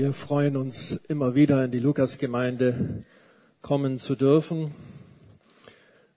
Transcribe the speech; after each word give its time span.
Wir 0.00 0.14
freuen 0.14 0.56
uns 0.56 0.98
immer 1.08 1.34
wieder 1.34 1.62
in 1.62 1.72
die 1.72 1.78
Lukasgemeinde 1.78 3.04
kommen 3.60 3.98
zu 3.98 4.14
dürfen. 4.14 4.74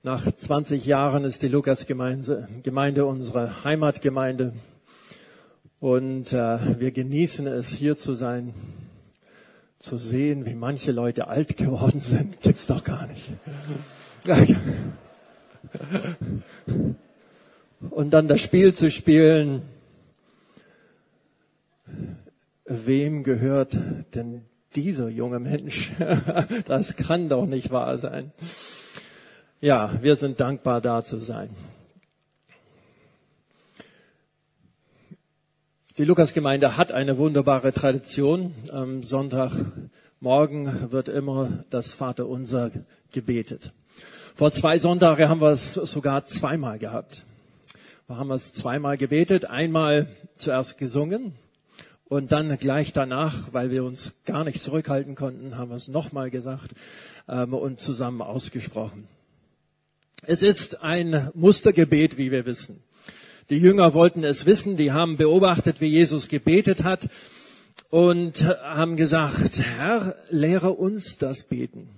Nach 0.03 0.25
20 0.31 0.85
Jahren 0.85 1.25
ist 1.25 1.43
die 1.43 1.49
Lukasgemeinde 1.49 2.47
Gemeinde 2.63 3.05
unsere 3.05 3.65
Heimatgemeinde 3.65 4.53
und 5.81 6.31
äh, 6.31 6.79
wir 6.79 6.91
genießen 6.91 7.45
es 7.45 7.71
hier 7.71 7.97
zu 7.97 8.13
sein, 8.13 8.53
zu 9.79 9.97
sehen, 9.97 10.45
wie 10.45 10.55
manche 10.55 10.93
Leute 10.93 11.27
alt 11.27 11.57
geworden 11.57 11.99
sind. 11.99 12.39
Gibt's 12.41 12.67
doch 12.67 12.85
gar 12.85 13.05
nicht. 13.07 13.33
Und 17.89 18.11
dann 18.11 18.29
das 18.29 18.39
Spiel 18.39 18.73
zu 18.73 18.89
spielen, 18.89 19.61
wem 22.65 23.23
gehört 23.23 23.77
denn 24.13 24.45
dieser 24.75 25.09
junge 25.09 25.39
Mensch? 25.39 25.91
Das 26.65 26.95
kann 26.95 27.29
doch 27.29 27.45
nicht 27.45 27.71
wahr 27.71 27.97
sein. 27.97 28.31
Ja, 29.61 29.91
wir 30.01 30.15
sind 30.15 30.39
dankbar, 30.39 30.81
da 30.81 31.03
zu 31.03 31.19
sein. 31.19 31.49
Die 35.97 36.05
Lukasgemeinde 36.05 36.75
hat 36.75 36.91
eine 36.91 37.17
wunderbare 37.17 37.71
Tradition. 37.71 38.53
Am 38.71 39.03
Sonntagmorgen 39.03 40.91
wird 40.91 41.07
immer 41.07 41.63
das 41.69 41.91
Vaterunser 41.91 42.71
gebetet. 43.11 43.73
Vor 44.35 44.51
zwei 44.51 44.79
Sonntagen 44.79 45.29
haben 45.29 45.41
wir 45.41 45.51
es 45.51 45.75
sogar 45.75 46.25
zweimal 46.25 46.79
gehabt. 46.79 47.25
Wir 48.07 48.17
haben 48.17 48.31
es 48.31 48.53
zweimal 48.53 48.97
gebetet, 48.97 49.45
einmal 49.45 50.07
zuerst 50.37 50.79
gesungen 50.79 51.35
und 52.13 52.31
dann 52.31 52.59
gleich 52.59 52.93
danach, 52.93 53.53
weil 53.53 53.71
wir 53.71 53.83
uns 53.83 54.13
gar 54.25 54.43
nicht 54.43 54.61
zurückhalten 54.61 55.15
konnten, 55.15 55.57
haben 55.57 55.71
wir 55.71 55.77
es 55.77 55.87
nochmal 55.87 56.29
gesagt 56.29 56.75
ähm, 57.27 57.55
und 57.55 57.81
zusammen 57.81 58.21
ausgesprochen. 58.21 59.07
Es 60.21 60.43
ist 60.43 60.83
ein 60.83 61.31
Mustergebet, 61.33 62.19
wie 62.19 62.29
wir 62.29 62.45
wissen. 62.45 62.83
Die 63.49 63.57
Jünger 63.57 63.95
wollten 63.95 64.23
es 64.23 64.45
wissen, 64.45 64.77
die 64.77 64.91
haben 64.91 65.17
beobachtet, 65.17 65.81
wie 65.81 65.87
Jesus 65.87 66.27
gebetet 66.27 66.83
hat 66.83 67.09
und 67.89 68.45
haben 68.45 68.95
gesagt, 68.95 69.59
Herr, 69.59 70.15
lehre 70.29 70.69
uns 70.69 71.17
das 71.17 71.45
Beten. 71.45 71.89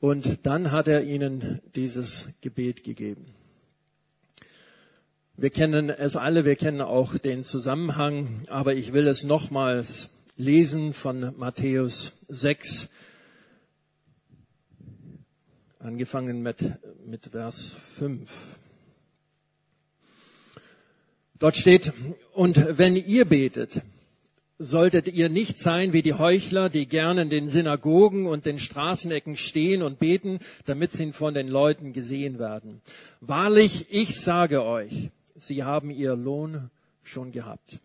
Und 0.00 0.46
dann 0.46 0.72
hat 0.72 0.88
er 0.88 1.04
ihnen 1.04 1.60
dieses 1.76 2.30
Gebet 2.40 2.82
gegeben. 2.82 3.26
Wir 5.40 5.48
kennen 5.48 5.88
es 5.88 6.16
alle, 6.16 6.44
wir 6.44 6.54
kennen 6.54 6.82
auch 6.82 7.16
den 7.16 7.44
Zusammenhang, 7.44 8.42
aber 8.50 8.74
ich 8.74 8.92
will 8.92 9.06
es 9.08 9.24
nochmals 9.24 10.10
lesen 10.36 10.92
von 10.92 11.32
Matthäus 11.38 12.12
6, 12.28 12.90
angefangen 15.78 16.42
mit, 16.42 16.74
mit 17.06 17.28
Vers 17.28 17.72
5. 17.96 18.58
Dort 21.38 21.56
steht, 21.56 21.94
und 22.34 22.76
wenn 22.76 22.94
ihr 22.94 23.24
betet, 23.24 23.80
solltet 24.58 25.08
ihr 25.08 25.30
nicht 25.30 25.58
sein 25.58 25.94
wie 25.94 26.02
die 26.02 26.12
Heuchler, 26.12 26.68
die 26.68 26.84
gern 26.84 27.16
in 27.16 27.30
den 27.30 27.48
Synagogen 27.48 28.26
und 28.26 28.44
den 28.44 28.58
Straßenecken 28.58 29.38
stehen 29.38 29.80
und 29.80 29.98
beten, 29.98 30.40
damit 30.66 30.92
sie 30.92 31.14
von 31.14 31.32
den 31.32 31.48
Leuten 31.48 31.94
gesehen 31.94 32.38
werden. 32.38 32.82
Wahrlich, 33.22 33.86
ich 33.88 34.20
sage 34.20 34.62
euch, 34.62 35.08
sie 35.42 35.64
haben 35.64 35.90
ihr 35.90 36.16
Lohn 36.16 36.70
schon 37.02 37.32
gehabt. 37.32 37.80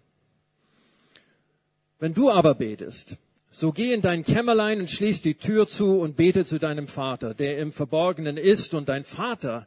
Wenn 2.00 2.14
du 2.14 2.30
aber 2.30 2.56
betest, 2.56 3.18
so 3.50 3.72
geh 3.72 3.94
in 3.94 4.02
dein 4.02 4.26
Kämmerlein 4.26 4.82
und 4.82 4.90
schließ 4.90 5.22
die 5.22 5.36
Tür 5.36 5.66
zu 5.66 6.00
und 6.00 6.18
bete 6.18 6.44
zu 6.46 6.60
deinem 6.60 6.88
Vater, 6.88 7.34
der 7.34 7.58
im 7.58 7.72
Verborgenen 7.72 8.38
ist, 8.38 8.74
und 8.74 8.90
dein 8.90 9.06
Vater, 9.06 9.66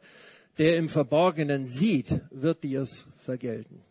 der 0.59 0.77
im 0.77 0.89
Verborgenen 0.89 1.65
sieht, 1.65 2.21
wird 2.29 2.63
dir's 2.63 3.07
vergelten. 3.17 3.81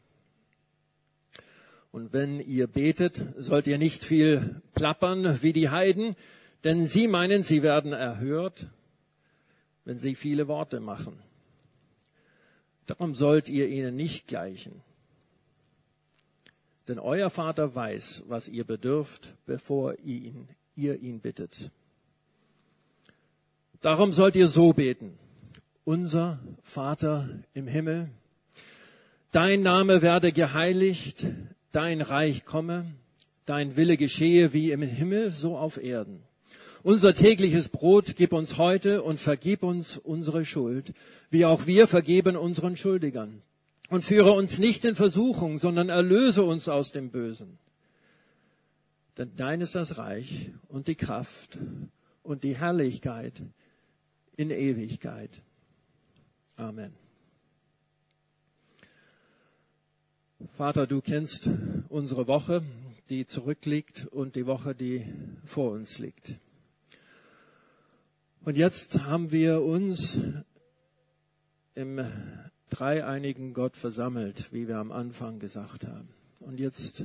Und 1.91 2.13
wenn 2.13 2.39
ihr 2.39 2.67
betet, 2.67 3.25
sollt 3.39 3.67
ihr 3.67 3.79
nicht 3.79 4.05
viel 4.05 4.63
plappern 4.75 5.43
wie 5.43 5.53
die 5.53 5.71
Heiden, 5.71 6.15
denn 6.65 6.87
sie 6.87 7.09
meinen, 7.09 7.43
sie 7.43 7.63
werden 7.63 7.93
erhört, 7.93 8.69
wenn 9.85 9.99
sie 9.99 10.15
viele 10.15 10.49
Worte 10.49 10.81
machen. 10.81 11.19
Darum 12.89 13.15
sollt 13.15 13.51
ihr 13.51 13.69
ihnen 13.69 13.97
nicht 13.97 14.29
gleichen. 14.29 14.81
Denn 16.89 16.99
euer 16.99 17.29
Vater 17.29 17.75
weiß, 17.75 18.25
was 18.29 18.49
ihr 18.49 18.65
bedürft, 18.65 19.35
bevor 19.45 19.99
ihr 19.99 20.23
ihn, 20.23 20.49
ihr 20.75 20.99
ihn 20.99 21.21
bittet. 21.21 21.71
Darum 23.83 24.13
sollt 24.13 24.37
ihr 24.37 24.49
so 24.49 24.73
beten. 24.73 25.19
Unser 25.85 26.39
Vater 26.63 27.29
im 27.53 27.67
Himmel, 27.67 28.09
dein 29.33 29.61
Name 29.61 30.01
werde 30.01 30.33
geheiligt, 30.33 31.27
dein 31.73 32.01
Reich 32.01 32.47
komme, 32.47 32.87
dein 33.45 33.77
Wille 33.77 33.99
geschehe 33.99 34.55
wie 34.55 34.71
im 34.71 34.81
Himmel, 34.81 35.31
so 35.31 35.59
auf 35.59 35.77
Erden. 35.77 36.23
Unser 36.83 37.15
tägliches 37.15 37.69
Brot 37.69 38.15
gib 38.17 38.33
uns 38.33 38.57
heute 38.57 39.03
und 39.03 39.21
vergib 39.21 39.63
uns 39.63 39.97
unsere 39.97 40.45
Schuld, 40.45 40.93
wie 41.31 41.45
auch 41.45 41.67
wir 41.67 41.89
vergeben 41.89 42.37
unseren 42.37 42.77
Schuldigern. 42.77 43.43
Und 43.91 44.05
führe 44.05 44.33
uns 44.33 44.59
nicht 44.59 44.85
in 44.85 44.95
Versuchung, 44.95 45.59
sondern 45.59 45.89
erlöse 45.89 46.43
uns 46.45 46.69
aus 46.69 46.93
dem 46.93 47.11
Bösen. 47.11 47.59
Denn 49.17 49.33
dein 49.37 49.61
ist 49.61 49.75
das 49.75 49.99
Reich 49.99 50.51
und 50.69 50.87
die 50.87 50.95
Kraft 50.95 51.59
und 52.23 52.45
die 52.45 52.57
Herrlichkeit 52.57 53.43
in 54.37 54.51
Ewigkeit. 54.51 55.43
Amen. 56.57 56.93
Vater, 60.57 60.87
du 60.87 61.01
kennst 61.01 61.51
unsere 61.89 62.29
Woche, 62.29 62.63
die 63.11 63.27
zurückliegt 63.27 64.07
und 64.07 64.37
die 64.37 64.47
Woche, 64.47 64.75
die 64.75 65.05
vor 65.45 65.73
uns 65.73 65.99
liegt. 65.99 66.39
Und 68.49 68.57
jetzt 68.57 69.05
haben 69.05 69.31
wir 69.31 69.61
uns 69.61 70.19
im 71.75 72.01
dreieinigen 72.71 73.53
Gott 73.53 73.77
versammelt, 73.77 74.51
wie 74.55 74.67
wir 74.67 74.79
am 74.79 74.91
Anfang 74.91 75.39
gesagt 75.39 75.87
haben. 75.87 76.09
Und 76.41 76.59
jetzt 76.59 77.05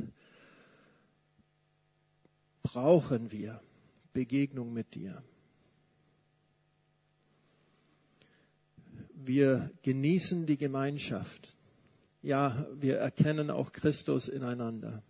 brauchen 2.62 3.34
wir 3.34 3.60
Begegnung 4.14 4.72
mit 4.72 4.96
dir. 4.96 5.22
Wir 9.14 9.70
genießen 9.82 10.46
die 10.46 10.58
Gemeinschaft. 10.58 11.58
Ja, 12.22 12.66
wir 12.74 13.00
erkennen 13.00 13.52
auch 13.52 13.74
Christus 13.74 14.30
ineinander. 14.30 15.04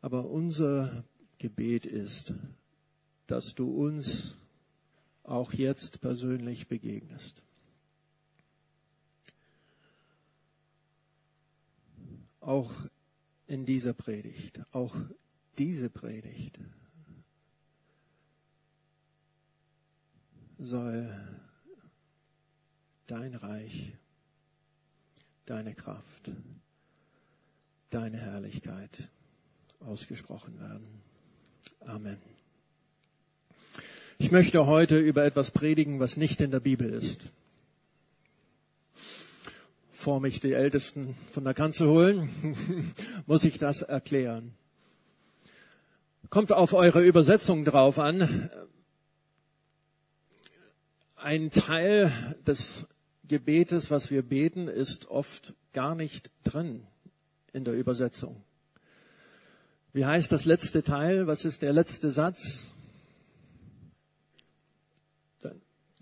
Aber 0.00 0.26
unser 0.26 1.02
Gebet 1.38 1.84
ist, 1.84 2.32
dass 3.32 3.54
du 3.54 3.66
uns 3.70 4.36
auch 5.22 5.54
jetzt 5.54 6.02
persönlich 6.02 6.68
begegnest. 6.68 7.40
Auch 12.40 12.70
in 13.46 13.64
dieser 13.64 13.94
Predigt, 13.94 14.60
auch 14.72 14.94
diese 15.56 15.88
Predigt 15.88 16.60
soll 20.58 21.10
dein 23.06 23.34
Reich, 23.34 23.94
deine 25.46 25.74
Kraft, 25.74 26.32
deine 27.88 28.18
Herrlichkeit 28.18 29.08
ausgesprochen 29.80 30.60
werden. 30.60 31.00
Amen. 31.80 32.31
Ich 34.22 34.30
möchte 34.30 34.66
heute 34.66 35.00
über 35.00 35.24
etwas 35.24 35.50
predigen, 35.50 35.98
was 35.98 36.16
nicht 36.16 36.40
in 36.40 36.52
der 36.52 36.60
Bibel 36.60 36.88
ist. 36.88 37.32
Vor 39.90 40.20
mich 40.20 40.38
die 40.38 40.52
Ältesten 40.52 41.16
von 41.32 41.42
der 41.42 41.54
Kanzel 41.54 41.88
holen, 41.88 42.30
muss 43.26 43.42
ich 43.42 43.58
das 43.58 43.82
erklären. 43.82 44.54
Kommt 46.30 46.52
auf 46.52 46.72
eure 46.72 47.02
Übersetzung 47.02 47.64
drauf 47.64 47.98
an. 47.98 48.48
Ein 51.16 51.50
Teil 51.50 52.12
des 52.46 52.86
Gebetes, 53.26 53.90
was 53.90 54.12
wir 54.12 54.22
beten, 54.22 54.68
ist 54.68 55.10
oft 55.10 55.54
gar 55.72 55.96
nicht 55.96 56.30
drin 56.44 56.86
in 57.52 57.64
der 57.64 57.74
Übersetzung. 57.74 58.40
Wie 59.92 60.06
heißt 60.06 60.30
das 60.30 60.44
letzte 60.44 60.84
Teil? 60.84 61.26
Was 61.26 61.44
ist 61.44 61.62
der 61.62 61.72
letzte 61.72 62.12
Satz? 62.12 62.76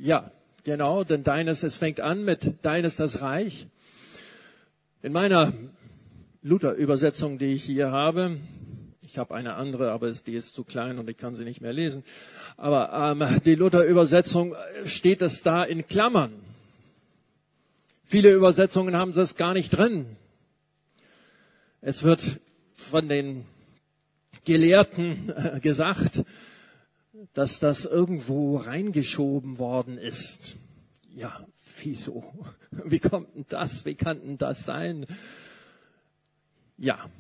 Ja, 0.02 0.32
genau, 0.64 1.04
denn 1.04 1.24
deines, 1.24 1.62
es 1.62 1.76
fängt 1.76 2.00
an 2.00 2.24
mit 2.24 2.54
deines 2.62 2.96
das 2.96 3.20
Reich. 3.20 3.66
In 5.02 5.12
meiner 5.12 5.52
Luther-Übersetzung, 6.40 7.36
die 7.36 7.52
ich 7.52 7.64
hier 7.64 7.90
habe. 7.90 8.38
Ich 9.06 9.18
habe 9.18 9.34
eine 9.34 9.56
andere, 9.56 9.92
aber 9.92 10.10
die 10.10 10.32
ist 10.32 10.54
zu 10.54 10.64
klein 10.64 10.98
und 10.98 11.10
ich 11.10 11.18
kann 11.18 11.34
sie 11.34 11.44
nicht 11.44 11.60
mehr 11.60 11.74
lesen. 11.74 12.02
Aber 12.56 13.18
ähm, 13.20 13.42
die 13.44 13.54
Luther-Übersetzung 13.54 14.54
äh, 14.54 14.86
steht 14.86 15.20
es 15.20 15.42
da 15.42 15.64
in 15.64 15.86
Klammern. 15.86 16.32
Viele 18.06 18.32
Übersetzungen 18.32 18.96
haben 18.96 19.12
das 19.12 19.36
gar 19.36 19.52
nicht 19.52 19.68
drin. 19.68 20.16
Es 21.82 22.04
wird 22.04 22.40
von 22.78 23.06
den 23.06 23.44
Gelehrten 24.46 25.30
äh, 25.36 25.60
gesagt, 25.60 26.24
dass 27.34 27.60
das 27.60 27.84
irgendwo 27.84 28.56
reingeschoben 28.56 29.58
worden 29.58 29.98
ist. 29.98 30.56
Ja, 31.14 31.46
wieso? 31.82 32.24
Wie 32.70 32.98
kommt 33.00 33.34
denn 33.34 33.46
das? 33.48 33.84
Wie 33.84 33.94
kann 33.94 34.20
denn 34.20 34.38
das 34.38 34.64
sein? 34.64 35.06
Ja, 36.78 37.10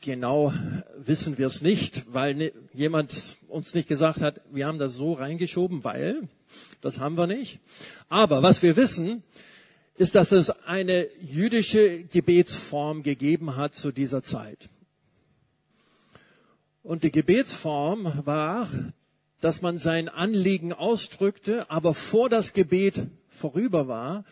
genau 0.00 0.52
wissen 0.96 1.38
wir 1.38 1.46
es 1.46 1.62
nicht, 1.62 2.12
weil 2.12 2.34
ne, 2.34 2.52
jemand 2.72 3.36
uns 3.48 3.74
nicht 3.74 3.88
gesagt 3.88 4.20
hat, 4.20 4.40
wir 4.50 4.66
haben 4.66 4.78
das 4.78 4.94
so 4.94 5.12
reingeschoben, 5.12 5.84
weil 5.84 6.28
das 6.80 7.00
haben 7.00 7.16
wir 7.16 7.26
nicht. 7.26 7.60
Aber 8.08 8.42
was 8.42 8.62
wir 8.62 8.76
wissen, 8.76 9.22
ist, 9.96 10.14
dass 10.14 10.32
es 10.32 10.50
eine 10.64 11.08
jüdische 11.20 12.04
Gebetsform 12.04 13.02
gegeben 13.02 13.56
hat 13.56 13.74
zu 13.74 13.92
dieser 13.92 14.22
Zeit. 14.22 14.68
Und 16.82 17.04
die 17.04 17.12
Gebetsform 17.12 18.22
war, 18.24 18.68
dass 19.42 19.60
man 19.60 19.78
sein 19.78 20.08
Anliegen 20.08 20.72
ausdrückte, 20.72 21.68
aber 21.68 21.94
vor 21.94 22.28
das 22.28 22.52
Gebet 22.52 23.08
vorüber 23.28 23.88
war, 23.88 24.24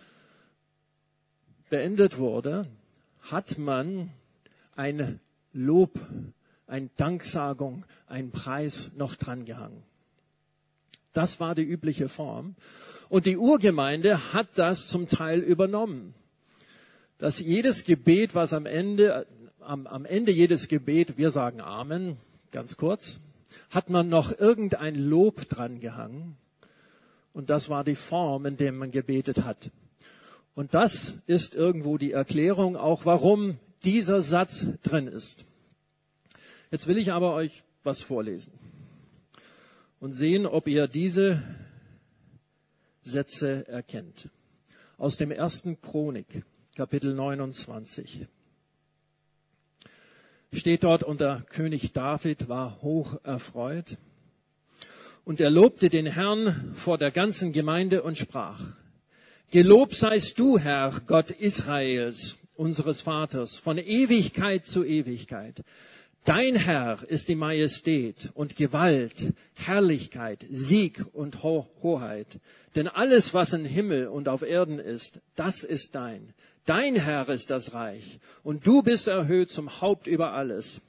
beendet 1.69 2.17
wurde, 2.17 2.69
hat 3.21 3.59
man 3.59 4.11
ein 4.77 5.19
Lob, 5.53 5.99
ein 6.69 6.91
Danksagung, 6.97 7.85
ein 8.07 8.31
Preis 8.31 8.93
noch 8.97 9.17
dran 9.17 9.45
gehangen. 9.45 9.83
Das 11.13 11.41
war 11.41 11.57
die 11.57 11.65
übliche 11.65 12.09
Form. 12.09 12.55
Und 13.09 13.27
die 13.27 13.37
Urgemeinde 13.37 14.33
hat 14.33 14.47
das 14.55 14.87
zum 14.87 15.09
Teil 15.09 15.41
übernommen. 15.41 16.15
Dass 17.19 17.41
jedes 17.41 17.83
Gebet, 17.83 18.37
was 18.37 18.53
am 18.53 18.65
Ende, 18.65 19.27
am, 19.59 19.89
am 19.89 20.05
Ende 20.05 20.31
jedes 20.31 20.69
Gebet, 20.69 21.19
wir 21.19 21.33
sagen 21.33 21.61
Amen, 21.61 22.17
ganz 22.53 22.77
kurz, 22.77 23.19
hat 23.71 23.91
man 23.91 24.09
noch 24.09 24.39
irgendein 24.39 24.95
Lob 24.95 25.49
dran 25.49 25.81
gehangen. 25.81 26.37
Und 27.33 27.51
das 27.51 27.69
war 27.69 27.85
die 27.85 27.95
Form, 27.95 28.47
in 28.47 28.57
der 28.57 28.73
man 28.73 28.91
gebetet 28.91 29.45
hat. 29.45 29.71
Und 30.55 30.75
das 30.75 31.15
ist 31.27 31.55
irgendwo 31.55 31.97
die 31.97 32.13
Erklärung 32.13 32.77
auch, 32.77 33.07
warum 33.07 33.59
dieser 33.85 34.21
Satz 34.21 34.67
drin 34.83 35.07
ist. 35.07 35.45
Jetzt 36.71 36.87
will 36.87 36.99
ich 36.99 37.13
aber 37.13 37.35
euch 37.35 37.65
was 37.83 38.03
vorlesen 38.03 38.53
und 40.01 40.13
sehen, 40.13 40.47
ob 40.47 40.67
ihr 40.67 40.87
diese 40.87 41.43
Sätze 43.03 43.67
erkennt. 43.69 44.29
Aus 44.99 45.17
dem 45.17 45.31
ersten 45.31 45.81
Chronik, 45.81 46.45
Kapitel 46.75 47.15
29. 47.15 48.27
Steht 50.53 50.83
dort, 50.83 51.05
unter 51.05 51.45
König 51.49 51.93
David 51.93 52.49
war 52.49 52.83
hoch 52.83 53.21
erfreut. 53.23 53.99
Und 55.25 55.41
er 55.41 55.51
lobte 55.51 55.91
den 55.91 56.07
Herrn 56.07 56.73
vor 56.75 56.99
der 56.99 57.13
ganzen 57.13 57.53
Gemeinde 57.53 58.03
und 58.03 58.19
sprach, 58.19 58.61
Gelobt 59.53 59.95
seist 59.95 60.39
du, 60.39 60.59
Herr, 60.59 60.93
Gott 61.07 61.31
Israels, 61.31 62.37
unseres 62.57 63.01
Vaters, 63.03 63.59
von 63.59 63.79
Ewigkeit 63.79 64.67
zu 64.67 64.85
Ewigkeit. 64.85 65.63
Dein 66.25 66.57
Herr 66.57 66.99
ist 67.09 67.29
die 67.29 67.35
Majestät 67.35 68.31
und 68.35 68.57
Gewalt, 68.57 69.33
Herrlichkeit, 69.55 70.45
Sieg 70.51 71.05
und 71.13 71.43
Ho 71.43 71.69
Hoheit. 71.83 72.39
Denn 72.75 72.89
alles, 72.89 73.35
was 73.35 73.53
im 73.53 73.65
Himmel 73.65 74.09
und 74.09 74.29
auf 74.29 74.43
Erden 74.43 74.79
ist, 74.79 75.21
das 75.37 75.65
ist 75.65 75.95
dein. 75.95 76.35
Dein 76.67 76.95
Herr 76.95 77.29
ist 77.29 77.51
das 77.51 77.75
Reich 77.75 78.21
und 78.43 78.67
du 78.67 78.83
bist 78.83 79.09
erhöht 79.09 79.51
zum 79.51 79.81
Haupt 79.81 80.07
über 80.07 80.33
alles. 80.33 80.81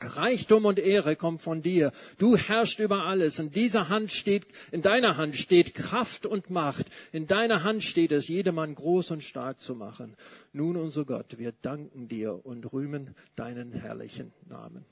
Reichtum 0.00 0.64
und 0.64 0.78
Ehre 0.78 1.16
kommt 1.16 1.42
von 1.42 1.62
dir. 1.62 1.92
Du 2.18 2.36
herrschst 2.36 2.78
über 2.80 3.04
alles. 3.04 3.38
In 3.38 3.50
dieser 3.50 3.88
Hand 3.88 4.12
steht, 4.12 4.46
in 4.70 4.82
deiner 4.82 5.16
Hand 5.16 5.36
steht 5.36 5.74
Kraft 5.74 6.26
und 6.26 6.50
Macht. 6.50 6.86
In 7.12 7.26
deiner 7.26 7.62
Hand 7.62 7.82
steht 7.82 8.12
es, 8.12 8.28
jedermann 8.28 8.74
groß 8.74 9.12
und 9.12 9.22
stark 9.22 9.60
zu 9.60 9.74
machen. 9.74 10.16
Nun, 10.52 10.76
unser 10.76 11.04
Gott, 11.04 11.38
wir 11.38 11.52
danken 11.62 12.08
dir 12.08 12.44
und 12.44 12.72
rühmen 12.72 13.14
deinen 13.36 13.72
herrlichen 13.72 14.32
Namen. 14.48 14.84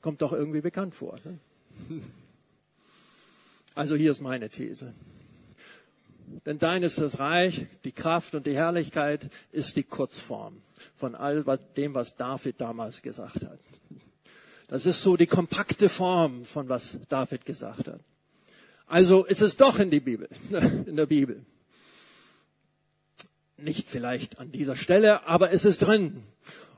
Kommt 0.00 0.20
doch 0.20 0.32
irgendwie 0.32 0.60
bekannt 0.60 0.94
vor. 0.94 1.18
Ne? 1.24 1.38
Also 3.74 3.96
hier 3.96 4.10
ist 4.10 4.20
meine 4.20 4.50
These. 4.50 4.92
Denn 6.46 6.58
dein 6.58 6.82
ist 6.82 6.98
das 6.98 7.18
Reich, 7.18 7.66
die 7.84 7.92
Kraft 7.92 8.34
und 8.34 8.46
die 8.46 8.54
Herrlichkeit 8.54 9.30
ist 9.52 9.76
die 9.76 9.82
Kurzform 9.82 10.60
von 10.96 11.14
all 11.14 11.44
dem, 11.76 11.94
was 11.94 12.16
David 12.16 12.60
damals 12.60 13.02
gesagt 13.02 13.44
hat. 13.44 13.58
Das 14.68 14.86
ist 14.86 15.02
so 15.02 15.16
die 15.16 15.26
kompakte 15.26 15.88
Form 15.88 16.44
von 16.44 16.68
was 16.68 16.98
David 17.08 17.44
gesagt 17.44 17.88
hat. 17.88 18.00
Also 18.86 19.24
ist 19.24 19.42
es 19.42 19.56
doch 19.56 19.78
in 19.78 19.90
die 19.90 20.00
Bibel, 20.00 20.28
in 20.86 20.96
der 20.96 21.06
Bibel. 21.06 21.44
Nicht 23.56 23.86
vielleicht 23.86 24.38
an 24.38 24.50
dieser 24.50 24.76
Stelle, 24.76 25.26
aber 25.26 25.52
es 25.52 25.64
ist 25.64 25.78
drin. 25.82 26.22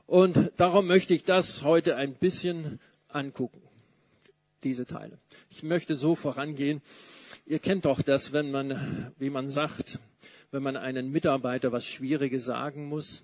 Und 0.07 0.51
darum 0.57 0.87
möchte 0.87 1.13
ich 1.13 1.23
das 1.23 1.63
heute 1.63 1.95
ein 1.95 2.13
bisschen 2.13 2.79
angucken, 3.07 3.61
diese 4.63 4.85
Teile. 4.85 5.17
Ich 5.49 5.63
möchte 5.63 5.95
so 5.95 6.15
vorangehen, 6.15 6.81
Ihr 7.47 7.59
kennt 7.59 7.85
doch 7.85 8.01
das, 8.01 8.33
wenn 8.33 8.49
man, 8.49 9.13
wie 9.19 9.29
man 9.29 9.47
sagt, 9.47 9.99
wenn 10.49 10.63
man 10.63 10.75
einen 10.77 11.11
Mitarbeiter 11.11 11.71
was 11.71 11.85
Schwieriges 11.85 12.43
sagen 12.43 12.87
muss, 12.87 13.23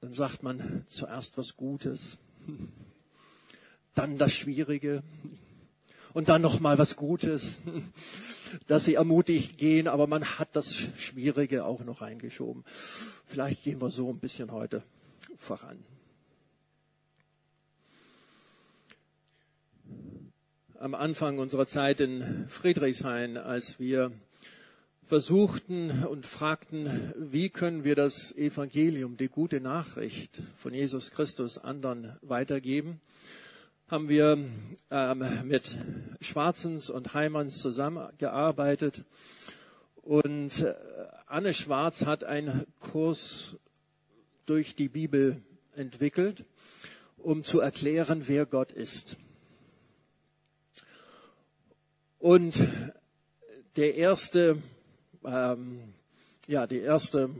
dann 0.00 0.14
sagt 0.14 0.42
man 0.42 0.84
zuerst 0.86 1.36
was 1.36 1.54
Gutes, 1.56 2.16
dann 3.94 4.16
das 4.16 4.32
Schwierige 4.32 5.02
und 6.14 6.30
dann 6.30 6.40
noch 6.40 6.60
mal 6.60 6.78
was 6.78 6.96
Gutes, 6.96 7.60
dass 8.66 8.86
sie 8.86 8.94
ermutigt 8.94 9.58
gehen, 9.58 9.86
aber 9.86 10.06
man 10.06 10.24
hat 10.38 10.56
das 10.56 10.74
Schwierige 10.74 11.66
auch 11.66 11.84
noch 11.84 12.00
reingeschoben. 12.00 12.64
Vielleicht 13.26 13.64
gehen 13.64 13.82
wir 13.82 13.90
so 13.90 14.08
ein 14.08 14.18
bisschen 14.18 14.50
heute 14.50 14.82
voran. 15.36 15.84
Am 20.80 20.94
Anfang 20.94 21.38
unserer 21.38 21.66
Zeit 21.66 22.00
in 22.00 22.46
Friedrichshain, 22.48 23.36
als 23.36 23.80
wir 23.80 24.12
versuchten 25.02 26.04
und 26.04 26.24
fragten, 26.24 27.12
wie 27.16 27.48
können 27.48 27.82
wir 27.82 27.96
das 27.96 28.36
Evangelium, 28.36 29.16
die 29.16 29.28
gute 29.28 29.60
Nachricht 29.60 30.40
von 30.56 30.72
Jesus 30.72 31.10
Christus 31.10 31.58
anderen 31.58 32.16
weitergeben, 32.22 33.00
haben 33.88 34.08
wir 34.08 34.38
ähm, 34.90 35.24
mit 35.44 35.76
Schwarzens 36.20 36.90
und 36.90 37.12
Heimanns 37.12 37.58
zusammengearbeitet. 37.60 39.04
Und 39.96 40.62
äh, 40.62 40.74
Anne 41.26 41.54
Schwarz 41.54 42.06
hat 42.06 42.22
einen 42.22 42.66
Kurs 42.78 43.56
durch 44.46 44.76
die 44.76 44.88
Bibel 44.88 45.42
entwickelt, 45.74 46.44
um 47.16 47.42
zu 47.42 47.58
erklären, 47.58 48.28
wer 48.28 48.46
Gott 48.46 48.70
ist. 48.70 49.16
Und 52.18 52.66
der 53.76 53.94
erste, 53.94 54.60
ähm, 55.24 55.94
ja, 56.48 56.66
die 56.66 56.80
erste, 56.80 57.30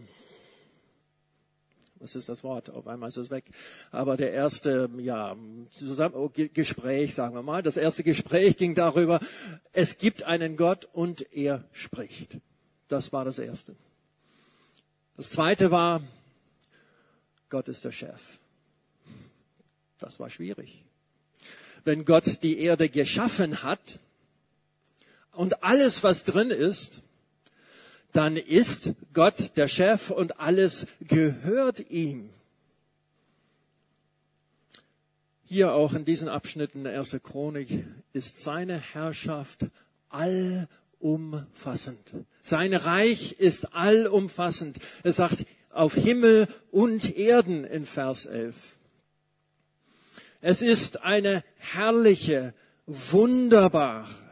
was 1.97 2.15
ist 2.15 2.29
das 2.29 2.45
Wort? 2.45 2.71
Auf 2.71 2.87
einmal 2.87 3.09
ist 3.09 3.17
es 3.17 3.31
weg. 3.31 3.47
Aber 3.91 4.17
der 4.17 4.33
erste, 4.33 4.89
ja, 4.99 5.37
zusammen, 5.71 6.15
oh, 6.15 6.31
Gespräch, 6.33 7.15
sagen 7.15 7.35
wir 7.35 7.43
mal, 7.43 7.63
das 7.63 7.77
erste 7.77 8.05
Gespräch 8.05 8.57
ging 8.57 8.77
darüber, 8.77 9.19
es 9.73 9.99
gibt 9.99 10.23
einen 10.23 10.57
Gott 10.57 10.89
und 10.93 11.33
er 11.33 11.65
spricht. 11.73 12.39
Das 12.87 13.13
war 13.13 13.25
das 13.25 13.41
erste. 13.41 13.75
Das 15.17 15.31
zweite 15.31 15.73
war, 15.73 16.03
Gott 17.51 17.69
ist 17.69 17.85
der 17.85 17.93
Chef. 17.93 18.39
Das 19.99 20.21
war 20.21 20.31
schwierig. 20.31 20.85
Wenn 21.83 22.05
Gott 22.05 22.45
die 22.45 22.61
Erde 22.61 22.89
geschaffen 22.89 23.65
hat, 23.65 23.99
und 25.39 25.63
alles, 25.63 26.03
was 26.03 26.25
drin 26.25 26.51
ist, 26.51 27.01
dann 28.13 28.37
ist 28.37 28.95
Gott 29.13 29.57
der 29.57 29.69
Chef 29.69 30.11
und 30.11 30.41
alles 30.41 30.89
gehört 31.01 31.91
ihm. 31.91 32.31
Hier 35.45 35.75
auch 35.75 35.95
in 35.95 36.05
diesen 36.05 36.29
Abschnitten 36.29 36.83
der 36.83 36.93
erste 36.93 37.21
Chronik 37.21 37.85
ist 38.13 38.41
seine 38.41 38.81
Herrschaft 38.81 39.67
allumfassend. 40.09 42.15
Sein 42.43 42.75
Reich 42.75 43.37
ist 43.39 43.77
allumfassend. 43.77 44.81
Er 45.05 45.13
sagt, 45.13 45.47
auf 45.71 45.95
Himmel 45.95 46.49
und 46.73 47.17
Erden 47.17 47.63
in 47.63 47.85
Vers 47.85 48.27
11. 48.27 48.77
Es 50.41 50.63
ist 50.63 51.05
eine 51.05 51.45
herrliche, 51.59 52.55
wunderbare 52.87 54.28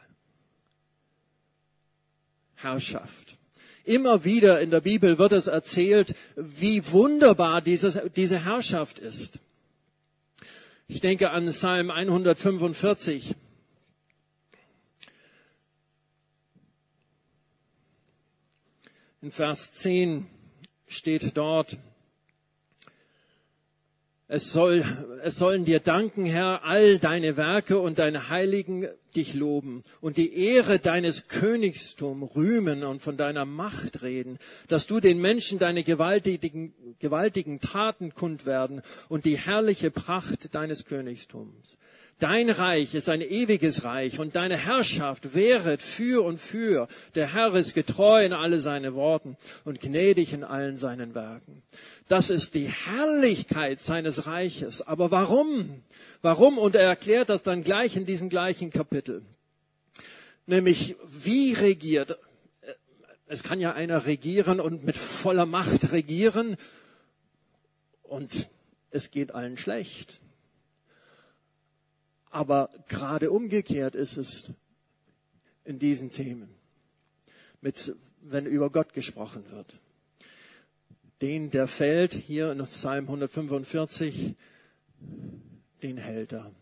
Herrschaft. 2.57 3.37
Immer 3.85 4.25
wieder 4.25 4.61
in 4.61 4.71
der 4.71 4.81
Bibel 4.81 5.19
wird 5.19 5.33
es 5.33 5.47
erzählt, 5.47 6.15
wie 6.35 6.91
wunderbar 6.91 7.61
dieses, 7.63 8.01
diese 8.17 8.45
Herrschaft 8.45 8.99
ist. 8.99 9.39
Ich 10.89 11.01
denke 11.01 11.31
an 11.31 11.47
Psalm 11.49 11.91
145. 11.91 13.35
In 19.23 19.33
Vers 19.33 19.73
10 19.73 20.27
steht 20.87 21.37
dort, 21.37 21.79
es, 24.29 24.53
soll, 24.53 24.85
es 25.23 25.37
sollen 25.37 25.65
dir 25.65 25.81
danken, 25.81 26.25
Herr, 26.25 26.65
all 26.65 26.99
deine 26.99 27.37
Werke 27.37 27.79
und 27.79 27.99
deine 27.99 28.29
Heiligen 28.29 28.89
dich 29.15 29.35
loben 29.35 29.83
und 30.01 30.17
die 30.17 30.35
Ehre 30.35 30.79
deines 30.79 31.29
Königstums 31.29 32.35
rühmen 32.35 32.83
und 32.83 33.01
von 33.01 33.17
deiner 33.17 33.45
Macht 33.45 34.03
reden, 34.03 34.39
dass 34.69 34.87
du 34.87 35.01
den 35.01 35.21
Menschen 35.21 35.59
deine 35.59 35.85
gewaltigen, 35.85 36.75
gewaltigen 36.99 37.61
Taten 37.61 38.15
kund 38.15 38.47
werden 38.47 38.83
und 39.09 39.25
die 39.25 39.39
herrliche 39.39 39.91
Pracht 39.91 40.55
deines 40.55 40.85
Königstums. 40.85 41.77
Dein 42.19 42.49
Reich 42.49 42.95
ist 42.95 43.11
ein 43.11 43.21
ewiges 43.21 43.85
Reich 43.85 44.19
und 44.19 44.37
deine 44.37 44.57
Herrschaft 44.57 45.35
währet 45.35 45.83
für 45.83 46.25
und 46.25 46.39
für. 46.39 46.89
Der 47.15 47.35
Herr 47.35 47.55
ist 47.55 47.75
getreu 47.75 48.25
in 48.25 48.33
alle 48.33 48.61
seine 48.61 48.95
Worten 48.95 49.37
und 49.67 49.81
gnädig 49.81 50.33
in 50.33 50.43
allen 50.43 50.79
seinen 50.79 51.15
Werken. 51.15 51.63
Das 52.09 52.31
ist 52.31 52.55
die 52.55 52.69
Herrlichkeit 52.69 53.81
seines 53.81 54.27
Reiches. 54.27 54.81
Aber 54.81 55.11
warum? 55.11 55.83
Warum? 56.23 56.57
Und 56.57 56.75
er 56.75 56.89
erklärt 56.89 57.29
das 57.29 57.43
dann 57.43 57.63
gleich 57.63 57.97
in 57.97 58.07
diesem 58.07 58.31
gleichen 58.31 58.71
Kapitel. 58.71 59.21
Nämlich, 60.47 60.97
wie 61.07 61.53
regiert? 61.53 62.19
Es 63.27 63.43
kann 63.43 63.61
ja 63.61 63.75
einer 63.75 64.07
regieren 64.07 64.59
und 64.59 64.85
mit 64.85 64.97
voller 64.97 65.45
Macht 65.45 65.93
regieren 65.93 66.57
und 68.05 68.49
es 68.91 69.11
geht 69.11 69.35
allen 69.35 69.59
schlecht. 69.59 70.23
Aber 72.37 72.69
gerade 72.87 73.31
umgekehrt 73.31 73.95
ist 73.95 74.19
es 74.19 74.53
in 75.65 75.79
diesen 75.79 76.13
Themen, 76.13 76.51
mit, 77.63 77.97
wenn 78.21 78.45
über 78.45 78.69
Gott 78.69 78.93
gesprochen 78.93 79.43
wird. 79.53 79.81
Den, 81.23 81.51
der 81.51 81.67
fällt, 81.67 82.13
hier 82.13 82.53
in 82.53 82.63
Psalm 82.65 83.07
145, 83.07 84.35
den 85.83 85.97
hält 85.97 86.35
er. 86.35 86.53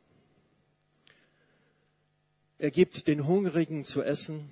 Er 2.58 2.70
gibt 2.70 3.08
den 3.08 3.26
Hungrigen 3.26 3.84
zu 3.84 4.00
essen. 4.00 4.48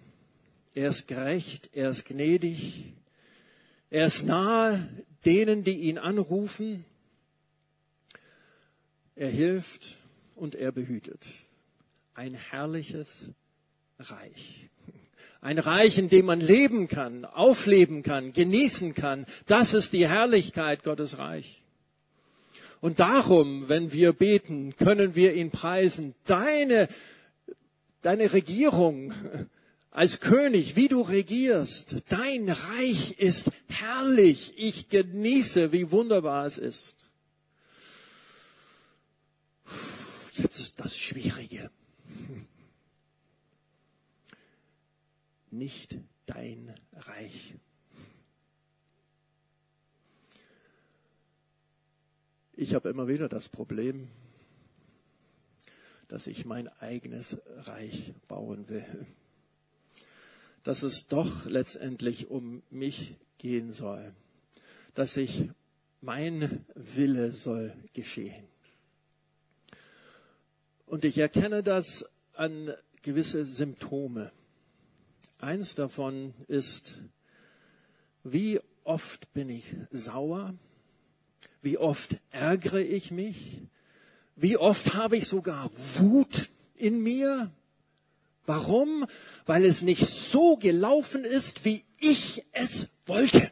Er 0.74 0.88
ist 0.88 1.06
gerecht, 1.06 1.70
er 1.72 1.90
ist 1.90 2.04
gnädig. 2.04 2.94
Er 3.90 4.06
ist 4.06 4.24
nahe 4.24 4.88
denen, 5.24 5.62
die 5.62 5.82
ihn 5.82 5.98
anrufen. 5.98 6.84
Er 9.14 9.30
hilft 9.30 10.01
und 10.42 10.56
er 10.56 10.72
behütet. 10.72 11.28
Ein 12.14 12.34
herrliches 12.34 13.30
Reich. 14.00 14.68
Ein 15.40 15.60
Reich, 15.60 15.98
in 15.98 16.08
dem 16.08 16.26
man 16.26 16.40
leben 16.40 16.88
kann, 16.88 17.24
aufleben 17.24 18.02
kann, 18.02 18.32
genießen 18.32 18.92
kann. 18.94 19.24
Das 19.46 19.72
ist 19.72 19.92
die 19.92 20.08
Herrlichkeit 20.08 20.82
Gottes 20.82 21.18
Reich. 21.18 21.62
Und 22.80 22.98
darum, 22.98 23.68
wenn 23.68 23.92
wir 23.92 24.12
beten, 24.12 24.74
können 24.76 25.14
wir 25.14 25.34
ihn 25.34 25.52
preisen. 25.52 26.16
Deine, 26.24 26.88
deine 28.02 28.32
Regierung 28.32 29.14
als 29.92 30.18
König, 30.18 30.74
wie 30.74 30.88
du 30.88 31.02
regierst, 31.02 32.02
dein 32.08 32.48
Reich 32.48 33.12
ist 33.18 33.52
herrlich. 33.68 34.54
Ich 34.56 34.88
genieße, 34.88 35.70
wie 35.70 35.92
wunderbar 35.92 36.46
es 36.46 36.58
ist. 36.58 36.96
Jetzt 40.42 40.58
ist 40.58 40.80
das 40.80 40.98
Schwierige. 40.98 41.70
Nicht 45.52 46.00
dein 46.26 46.74
Reich. 46.92 47.54
Ich 52.54 52.74
habe 52.74 52.88
immer 52.88 53.06
wieder 53.06 53.28
das 53.28 53.48
Problem, 53.48 54.08
dass 56.08 56.26
ich 56.26 56.44
mein 56.44 56.66
eigenes 56.80 57.40
Reich 57.46 58.12
bauen 58.26 58.68
will. 58.68 59.06
Dass 60.64 60.82
es 60.82 61.06
doch 61.06 61.46
letztendlich 61.46 62.30
um 62.30 62.64
mich 62.68 63.14
gehen 63.38 63.70
soll. 63.70 64.12
Dass 64.94 65.16
ich 65.16 65.50
mein 66.00 66.66
Wille 66.74 67.32
soll 67.32 67.72
geschehen. 67.92 68.51
Und 70.92 71.06
ich 71.06 71.16
erkenne 71.16 71.62
das 71.62 72.04
an 72.34 72.74
gewisse 73.00 73.46
Symptome. 73.46 74.30
Eins 75.38 75.74
davon 75.74 76.34
ist, 76.48 76.98
wie 78.24 78.60
oft 78.84 79.32
bin 79.32 79.48
ich 79.48 79.74
sauer? 79.90 80.54
Wie 81.62 81.78
oft 81.78 82.16
ärgere 82.28 82.82
ich 82.82 83.10
mich? 83.10 83.62
Wie 84.36 84.58
oft 84.58 84.92
habe 84.92 85.16
ich 85.16 85.28
sogar 85.28 85.70
Wut 85.96 86.50
in 86.74 87.02
mir? 87.02 87.50
Warum? 88.44 89.06
Weil 89.46 89.64
es 89.64 89.80
nicht 89.80 90.06
so 90.06 90.58
gelaufen 90.58 91.24
ist, 91.24 91.64
wie 91.64 91.86
ich 92.00 92.44
es 92.52 92.90
wollte. 93.06 93.50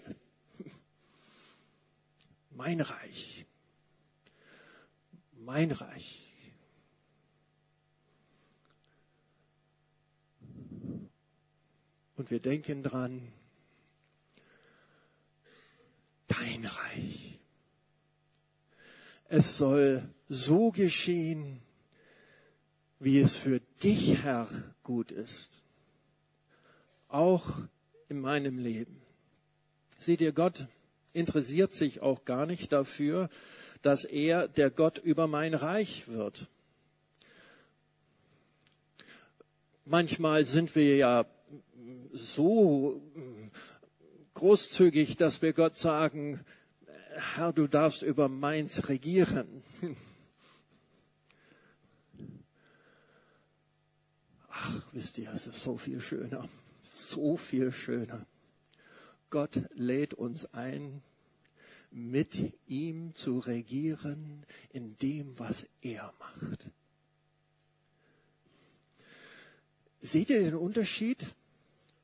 Mein 2.50 2.82
Reich. 2.82 3.46
Mein 5.38 5.70
Reich. 5.70 6.19
Und 12.20 12.30
wir 12.30 12.40
denken 12.40 12.82
dran, 12.82 13.32
dein 16.28 16.66
Reich. 16.66 17.38
Es 19.30 19.56
soll 19.56 20.06
so 20.28 20.70
geschehen, 20.70 21.62
wie 22.98 23.20
es 23.20 23.38
für 23.38 23.60
dich, 23.82 24.22
Herr, 24.22 24.48
gut 24.82 25.12
ist. 25.12 25.62
Auch 27.08 27.56
in 28.10 28.20
meinem 28.20 28.58
Leben. 28.58 29.00
Seht 29.98 30.20
ihr, 30.20 30.32
Gott 30.32 30.68
interessiert 31.14 31.72
sich 31.72 32.02
auch 32.02 32.26
gar 32.26 32.44
nicht 32.44 32.70
dafür, 32.70 33.30
dass 33.80 34.04
er 34.04 34.46
der 34.46 34.70
Gott 34.70 34.98
über 34.98 35.26
mein 35.26 35.54
Reich 35.54 36.08
wird. 36.08 36.48
Manchmal 39.86 40.44
sind 40.44 40.76
wir 40.76 40.98
ja 40.98 41.24
so 42.12 43.02
großzügig, 44.34 45.16
dass 45.16 45.42
wir 45.42 45.52
Gott 45.52 45.76
sagen, 45.76 46.44
Herr, 47.34 47.52
du 47.52 47.66
darfst 47.66 48.02
über 48.02 48.28
meins 48.28 48.88
regieren. 48.88 49.62
Ach, 54.48 54.82
wisst 54.92 55.18
ihr, 55.18 55.32
es 55.32 55.46
ist 55.46 55.60
so 55.60 55.76
viel 55.76 56.00
schöner, 56.00 56.48
so 56.82 57.36
viel 57.36 57.72
schöner. 57.72 58.26
Gott 59.30 59.62
lädt 59.74 60.14
uns 60.14 60.46
ein, 60.54 61.02
mit 61.90 62.52
ihm 62.66 63.14
zu 63.14 63.38
regieren 63.38 64.44
in 64.72 64.96
dem, 64.98 65.38
was 65.38 65.66
er 65.82 66.12
macht. 66.18 66.70
Seht 70.00 70.30
ihr 70.30 70.40
den 70.40 70.54
Unterschied? 70.54 71.26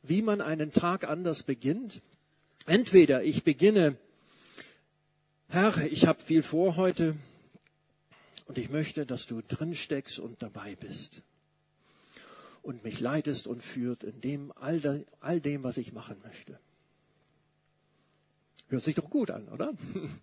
Wie 0.08 0.22
man 0.22 0.40
einen 0.40 0.72
Tag 0.72 1.04
anders 1.04 1.42
beginnt. 1.42 2.00
Entweder 2.66 3.22
ich 3.22 3.44
beginne, 3.44 3.96
Herr, 5.48 5.76
ich 5.86 6.06
habe 6.06 6.22
viel 6.22 6.42
vor 6.42 6.76
heute 6.76 7.16
und 8.46 8.58
ich 8.58 8.70
möchte, 8.70 9.06
dass 9.06 9.26
du 9.26 9.42
drin 9.42 9.74
steckst 9.74 10.18
und 10.18 10.42
dabei 10.42 10.74
bist 10.76 11.22
und 12.62 12.82
mich 12.82 12.98
leitest 12.98 13.46
und 13.46 13.62
führt 13.62 14.02
in 14.02 14.20
dem 14.20 14.52
all, 14.56 14.80
de, 14.80 15.06
all 15.20 15.40
dem, 15.40 15.62
was 15.62 15.76
ich 15.76 15.92
machen 15.92 16.16
möchte. 16.24 16.58
Hört 18.68 18.82
sich 18.82 18.96
doch 18.96 19.08
gut 19.08 19.30
an, 19.30 19.48
oder? 19.48 19.72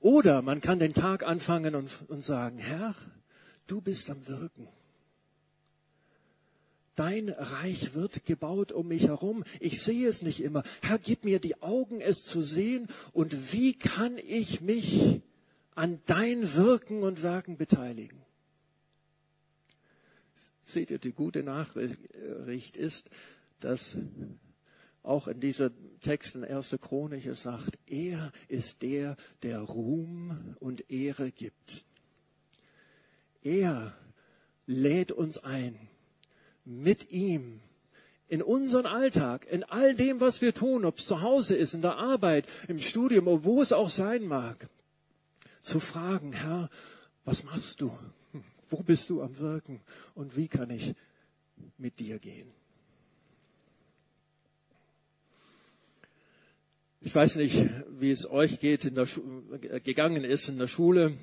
Oder 0.00 0.42
man 0.42 0.60
kann 0.60 0.80
den 0.80 0.94
Tag 0.94 1.22
anfangen 1.22 1.76
und, 1.76 1.90
und 2.08 2.24
sagen, 2.24 2.58
Herr, 2.58 2.96
du 3.68 3.80
bist 3.80 4.10
am 4.10 4.26
Wirken. 4.26 4.66
Dein 6.94 7.30
Reich 7.30 7.94
wird 7.94 8.26
gebaut 8.26 8.72
um 8.72 8.88
mich 8.88 9.08
herum. 9.08 9.44
Ich 9.60 9.80
sehe 9.80 10.08
es 10.08 10.22
nicht 10.22 10.42
immer. 10.42 10.62
Herr, 10.82 10.98
gib 10.98 11.24
mir 11.24 11.38
die 11.38 11.62
Augen, 11.62 12.00
es 12.00 12.24
zu 12.24 12.42
sehen. 12.42 12.88
Und 13.12 13.52
wie 13.52 13.72
kann 13.72 14.18
ich 14.18 14.60
mich 14.60 15.22
an 15.74 16.00
dein 16.06 16.54
Wirken 16.54 17.02
und 17.02 17.22
Werken 17.22 17.56
beteiligen? 17.56 18.20
Seht 20.64 20.90
ihr, 20.90 20.98
die 20.98 21.12
gute 21.12 21.42
Nachricht 21.42 22.76
ist, 22.76 23.10
dass 23.60 23.96
auch 25.02 25.28
in 25.28 25.40
dieser 25.40 25.70
Text 26.00 26.36
in 26.36 26.44
1. 26.44 26.76
Chronik 26.80 27.26
es 27.26 27.42
sagt, 27.42 27.78
er 27.86 28.32
ist 28.48 28.82
der, 28.82 29.16
der 29.42 29.60
Ruhm 29.60 30.56
und 30.60 30.90
Ehre 30.90 31.30
gibt. 31.30 31.84
Er 33.42 33.96
lädt 34.66 35.10
uns 35.10 35.38
ein, 35.38 35.76
mit 36.64 37.10
ihm 37.10 37.60
in 38.28 38.40
unseren 38.42 38.86
Alltag, 38.86 39.46
in 39.50 39.62
all 39.64 39.94
dem, 39.94 40.20
was 40.20 40.40
wir 40.40 40.54
tun, 40.54 40.84
ob 40.84 40.98
es 40.98 41.06
zu 41.06 41.20
Hause 41.20 41.54
ist, 41.56 41.74
in 41.74 41.82
der 41.82 41.96
Arbeit, 41.98 42.46
im 42.68 42.78
Studium, 42.78 43.26
wo 43.44 43.60
es 43.60 43.72
auch 43.72 43.90
sein 43.90 44.24
mag, 44.24 44.68
zu 45.60 45.80
fragen, 45.80 46.32
Herr, 46.32 46.70
was 47.24 47.44
machst 47.44 47.80
du? 47.80 47.92
Wo 48.70 48.78
bist 48.82 49.10
du 49.10 49.22
am 49.22 49.36
Wirken? 49.38 49.80
Und 50.14 50.36
wie 50.36 50.48
kann 50.48 50.70
ich 50.70 50.94
mit 51.76 52.00
dir 52.00 52.18
gehen? 52.18 52.50
Ich 57.02 57.14
weiß 57.14 57.36
nicht, 57.36 57.68
wie 57.90 58.10
es 58.12 58.30
euch 58.30 58.60
geht, 58.60 58.84
in 58.84 58.94
der 58.94 59.06
gegangen 59.80 60.24
ist 60.24 60.48
in 60.48 60.56
der 60.58 60.68
Schule 60.68 61.18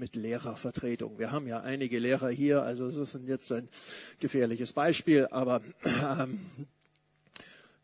mit 0.00 0.16
Lehrervertretung. 0.16 1.18
Wir 1.18 1.30
haben 1.30 1.46
ja 1.46 1.60
einige 1.60 1.98
Lehrer 1.98 2.30
hier, 2.30 2.62
also 2.62 2.86
das 2.86 2.96
ist 2.96 3.20
jetzt 3.28 3.52
ein 3.52 3.68
gefährliches 4.18 4.72
Beispiel, 4.72 5.28
aber 5.30 5.60
ähm, 5.84 6.40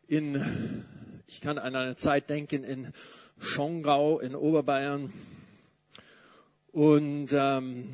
in, 0.07 0.83
ich 1.27 1.41
kann 1.41 1.59
an 1.59 1.75
eine 1.75 1.95
Zeit 1.95 2.31
denken 2.31 2.63
in 2.63 2.91
Schongau 3.39 4.19
in 4.19 4.35
Oberbayern 4.35 5.13
und 6.71 7.27
ähm, 7.33 7.93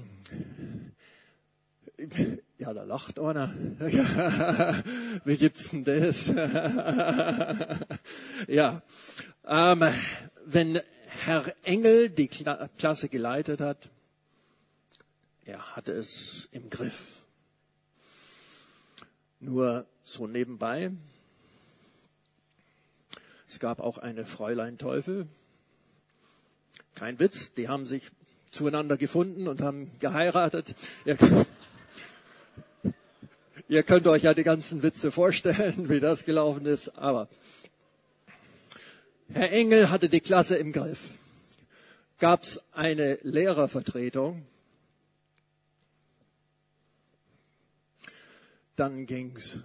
ja, 2.58 2.74
da 2.74 2.84
lacht 2.84 3.20
einer. 3.20 3.54
Wie 5.26 5.36
gibt's 5.36 5.72
denn 5.72 5.84
das? 5.84 6.28
ja, 8.48 8.82
ähm, 9.46 9.84
wenn 10.46 10.80
Herr 11.26 11.54
Engel 11.64 12.10
die 12.10 12.30
Klasse 12.30 13.10
geleitet 13.10 13.60
hat, 13.60 13.90
er 15.46 15.76
hatte 15.76 15.92
es 15.94 16.48
im 16.52 16.70
Griff. 16.70 17.22
Nur 19.40 19.86
so 20.02 20.28
nebenbei. 20.28 20.92
Es 23.48 23.60
gab 23.60 23.82
auch 23.82 23.98
eine 23.98 24.26
Fräulein 24.26 24.78
Teufel. 24.78 25.28
Kein 26.96 27.20
Witz, 27.20 27.54
die 27.54 27.68
haben 27.68 27.86
sich 27.86 28.10
zueinander 28.52 28.98
gefunden 28.98 29.48
und 29.48 29.62
haben 29.62 29.92
geheiratet. 30.00 30.76
Ihr, 31.06 31.18
ihr 33.68 33.84
könnt 33.84 34.08
euch 34.08 34.24
ja 34.24 34.34
die 34.34 34.44
ganzen 34.44 34.82
Witze 34.82 35.12
vorstellen, 35.12 35.90
wie 35.90 36.00
das 36.00 36.24
gelaufen 36.24 36.66
ist, 36.66 36.98
aber 36.98 37.28
Herr 39.34 39.52
Engel 39.52 39.90
hatte 39.90 40.10
die 40.10 40.22
Klasse 40.22 40.58
im 40.58 40.72
Griff. 40.72 41.16
Gab 42.20 42.44
es 42.44 42.64
eine 42.72 43.18
Lehrervertretung, 43.24 44.46
dann 48.76 49.06
ging's 49.06 49.60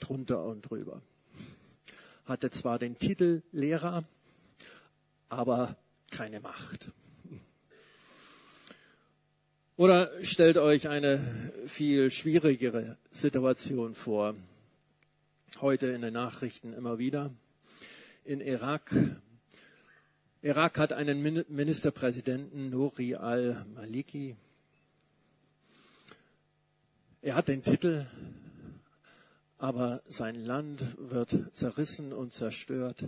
drunter 0.00 0.44
und 0.44 0.62
drüber. 0.62 1.02
Hatte 2.26 2.50
zwar 2.50 2.78
den 2.78 2.98
Titel 2.98 3.42
Lehrer, 3.52 4.04
aber 5.28 5.76
keine 6.10 6.40
Macht. 6.40 6.90
Oder 9.76 10.24
stellt 10.24 10.56
euch 10.56 10.88
eine 10.88 11.52
viel 11.66 12.10
schwierigere 12.12 12.96
Situation 13.10 13.96
vor. 13.96 14.36
Heute 15.60 15.88
in 15.88 16.02
den 16.02 16.14
Nachrichten 16.14 16.72
immer 16.72 16.98
wieder. 16.98 17.32
In 18.24 18.40
Irak. 18.40 18.94
Irak 20.42 20.78
hat 20.78 20.92
einen 20.92 21.20
Ministerpräsidenten, 21.48 22.70
Nouri 22.70 23.16
al-Maliki. 23.16 24.36
Er 27.22 27.34
hat 27.34 27.48
den 27.48 27.64
Titel 27.64 28.06
aber 29.64 30.02
sein 30.06 30.34
Land 30.34 30.84
wird 30.98 31.38
zerrissen 31.54 32.12
und 32.12 32.34
zerstört. 32.34 33.06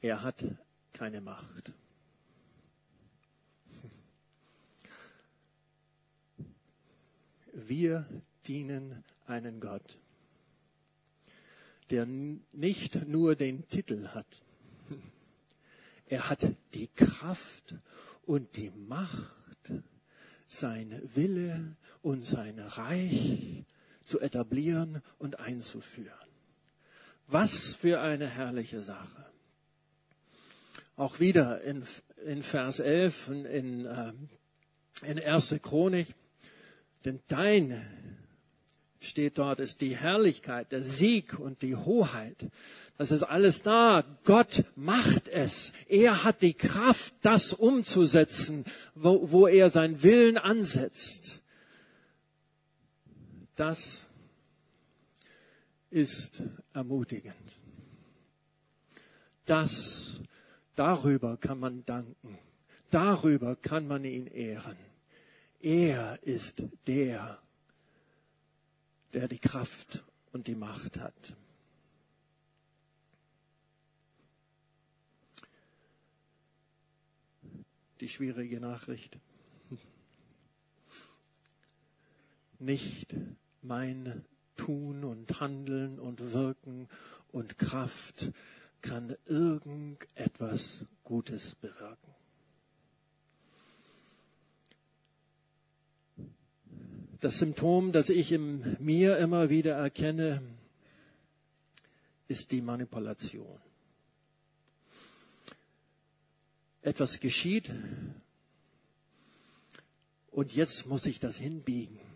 Er 0.00 0.22
hat 0.22 0.42
keine 0.94 1.20
Macht. 1.20 1.74
Wir 7.52 8.06
dienen 8.46 9.04
einen 9.26 9.60
Gott, 9.60 9.98
der 11.90 12.06
nicht 12.06 13.06
nur 13.06 13.36
den 13.36 13.68
Titel 13.68 14.08
hat, 14.08 14.42
er 16.06 16.30
hat 16.30 16.46
die 16.72 16.88
Kraft 16.88 17.74
und 18.22 18.56
die 18.56 18.70
Macht, 18.70 19.74
sein 20.46 21.02
Wille 21.04 21.76
und 22.00 22.24
sein 22.24 22.58
Reich 22.58 23.66
zu 24.08 24.20
etablieren 24.20 25.02
und 25.18 25.38
einzuführen. 25.38 26.12
Was 27.26 27.74
für 27.74 28.00
eine 28.00 28.26
herrliche 28.26 28.80
Sache. 28.80 29.26
Auch 30.96 31.20
wieder 31.20 31.60
in, 31.60 31.84
in 32.26 32.42
Vers 32.42 32.80
11 32.80 33.28
in, 33.28 33.44
in, 33.44 33.86
äh, 33.86 34.12
in 35.02 35.22
1. 35.22 35.56
Chronik. 35.62 36.14
Denn 37.04 37.20
dein, 37.28 37.86
steht 39.00 39.38
dort, 39.38 39.60
ist 39.60 39.80
die 39.82 39.96
Herrlichkeit, 39.96 40.72
der 40.72 40.82
Sieg 40.82 41.38
und 41.38 41.62
die 41.62 41.76
Hoheit. 41.76 42.46
Das 42.96 43.12
ist 43.12 43.22
alles 43.22 43.62
da. 43.62 44.02
Gott 44.24 44.64
macht 44.74 45.28
es. 45.28 45.72
Er 45.86 46.24
hat 46.24 46.42
die 46.42 46.54
Kraft, 46.54 47.14
das 47.22 47.52
umzusetzen, 47.52 48.64
wo, 48.94 49.30
wo 49.30 49.46
er 49.46 49.70
seinen 49.70 50.02
Willen 50.02 50.36
ansetzt. 50.36 51.42
Das 53.58 54.08
ist 55.90 56.44
ermutigend. 56.72 57.58
Das, 59.46 60.22
darüber 60.76 61.36
kann 61.36 61.58
man 61.58 61.84
danken. 61.84 62.38
Darüber 62.92 63.56
kann 63.56 63.88
man 63.88 64.04
ihn 64.04 64.28
ehren. 64.28 64.76
Er 65.58 66.22
ist 66.22 66.62
der, 66.86 67.42
der 69.12 69.26
die 69.26 69.40
Kraft 69.40 70.04
und 70.30 70.46
die 70.46 70.54
Macht 70.54 71.00
hat. 71.00 71.34
Die 77.98 78.08
schwierige 78.08 78.60
Nachricht. 78.60 79.18
Nicht 82.60 83.16
mein 83.62 84.24
Tun 84.56 85.04
und 85.04 85.40
Handeln 85.40 85.98
und 85.98 86.32
Wirken 86.32 86.88
und 87.32 87.58
Kraft 87.58 88.30
kann 88.80 89.16
irgendetwas 89.26 90.84
Gutes 91.04 91.54
bewirken. 91.54 92.14
Das 97.20 97.38
Symptom, 97.38 97.90
das 97.90 98.10
ich 98.10 98.30
in 98.30 98.76
mir 98.78 99.18
immer 99.18 99.50
wieder 99.50 99.74
erkenne, 99.74 100.40
ist 102.28 102.52
die 102.52 102.60
Manipulation. 102.60 103.58
Etwas 106.82 107.18
geschieht 107.18 107.72
und 110.30 110.54
jetzt 110.54 110.86
muss 110.86 111.06
ich 111.06 111.18
das 111.18 111.38
hinbiegen. 111.38 112.07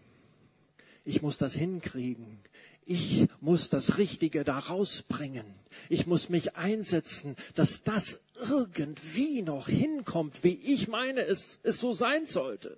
Ich 1.05 1.23
muss 1.23 1.38
das 1.38 1.55
hinkriegen. 1.55 2.38
Ich 2.85 3.27
muss 3.41 3.71
das 3.71 3.99
Richtige 3.99 4.45
da 4.45 4.59
rausbringen. 4.59 5.47
Ich 5.88 6.07
muss 6.07 6.29
mich 6.29 6.57
einsetzen, 6.57 7.37
dass 7.55 7.83
das 7.85 8.21
irgendwie 8.49 9.43
noch 9.43 9.69
hinkommt, 9.69 10.43
wie 10.43 10.55
ich 10.55 10.88
meine, 10.88 11.25
es, 11.25 11.59
es 11.62 11.79
so 11.81 11.95
sein 11.95 12.27
sollte. 12.27 12.77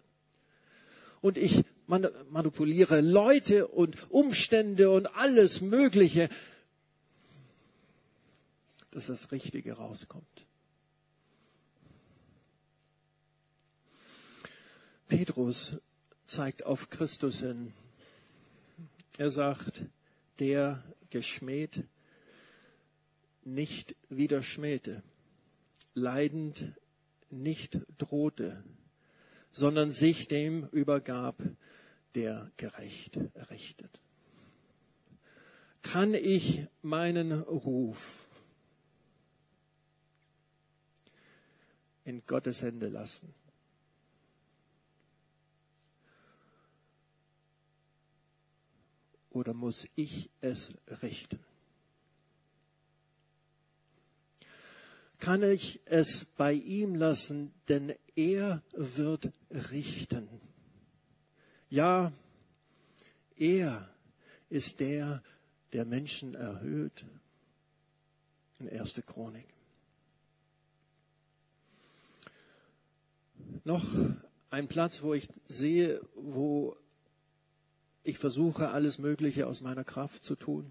Und 1.20 1.38
ich 1.38 1.64
manipuliere 1.86 3.00
Leute 3.00 3.68
und 3.68 4.10
Umstände 4.10 4.90
und 4.90 5.06
alles 5.06 5.60
Mögliche, 5.60 6.28
dass 8.90 9.06
das 9.06 9.32
Richtige 9.32 9.72
rauskommt. 9.74 10.46
Petrus 15.08 15.78
zeigt 16.26 16.64
auf 16.64 16.90
Christus 16.90 17.40
hin 17.40 17.72
Er 19.16 19.30
sagt, 19.30 19.84
der 20.40 20.82
geschmäht 21.10 21.84
nicht 23.44 23.94
wieder 24.08 24.42
schmähte, 24.42 25.02
leidend 25.94 26.72
nicht 27.30 27.80
drohte, 27.98 28.64
sondern 29.52 29.92
sich 29.92 30.26
dem 30.26 30.68
übergab, 30.70 31.40
der 32.14 32.50
gerecht 32.56 33.18
errichtet. 33.34 34.00
Kann 35.82 36.14
ich 36.14 36.66
meinen 36.82 37.32
Ruf 37.32 38.26
in 42.04 42.24
Gottes 42.26 42.62
Hände 42.62 42.88
lassen? 42.88 43.32
Oder 49.34 49.52
muss 49.52 49.86
ich 49.94 50.30
es 50.40 50.72
richten? 51.02 51.38
kann 55.24 55.42
ich 55.42 55.80
es 55.86 56.26
bei 56.36 56.52
ihm 56.52 56.94
lassen, 56.94 57.50
denn 57.70 57.94
er 58.14 58.62
wird 58.74 59.32
richten. 59.72 60.28
Ja, 61.70 62.12
er 63.38 63.88
ist 64.50 64.80
der, 64.80 65.22
der 65.72 65.86
Menschen 65.86 66.34
erhöht. 66.34 67.06
In 68.58 68.68
erste 68.68 69.00
Chronik. 69.00 69.46
Noch 73.64 73.86
ein 74.50 74.68
Platz, 74.68 75.02
wo 75.02 75.14
ich 75.14 75.26
sehe, 75.48 76.02
wo 76.16 76.76
ich 78.04 78.18
versuche, 78.18 78.68
alles 78.68 78.98
Mögliche 78.98 79.46
aus 79.46 79.62
meiner 79.62 79.82
Kraft 79.82 80.22
zu 80.22 80.36
tun, 80.36 80.70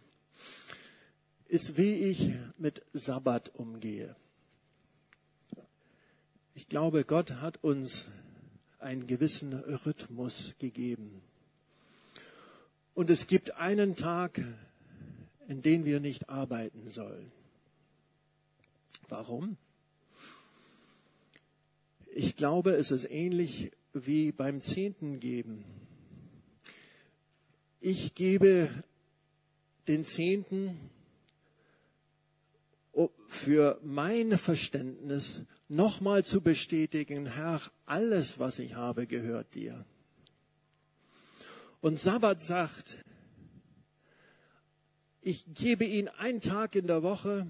ist, 1.48 1.78
wie 1.78 1.96
ich 1.96 2.32
mit 2.58 2.84
Sabbat 2.93 3.54
umgehe. 3.56 4.15
Ich 6.56 6.69
glaube, 6.69 7.04
Gott 7.04 7.34
hat 7.41 7.63
uns 7.63 8.10
einen 8.80 9.08
gewissen 9.08 9.54
Rhythmus 9.54 10.56
gegeben. 10.60 11.22
Und 12.93 13.10
es 13.10 13.26
gibt 13.26 13.56
einen 13.58 13.96
Tag, 13.96 14.39
in 15.48 15.63
dem 15.63 15.86
wir 15.86 16.00
nicht 16.00 16.30
arbeiten 16.30 16.89
sollen. 16.89 17.32
Warum? 19.10 19.58
Ich 22.13 22.36
glaube, 22.36 22.74
es 22.74 22.91
ist 22.91 23.10
ähnlich 23.10 23.72
wie 23.93 24.32
beim 24.32 24.62
Zehnten 24.62 25.19
geben. 25.19 25.65
Ich 27.86 28.15
gebe 28.15 28.69
den 29.89 30.06
Zehnten 30.06 30.80
für 33.28 33.78
mein 33.84 34.38
Verständnis 34.38 35.41
nochmal 35.67 36.24
zu 36.24 36.39
bestätigen, 36.39 37.26
Herr, 37.26 37.60
alles, 37.86 38.39
was 38.39 38.60
ich 38.60 38.76
habe, 38.76 39.06
gehört 39.06 39.56
dir. 39.56 39.84
Und 41.82 42.00
Sabbat 42.00 42.41
sagt, 42.41 43.00
ich 45.22 45.43
gebe 45.54 45.84
ihn 45.84 46.08
einen 46.08 46.39
Tag 46.39 46.76
in 46.76 46.88
der 46.88 47.04
Woche, 47.04 47.48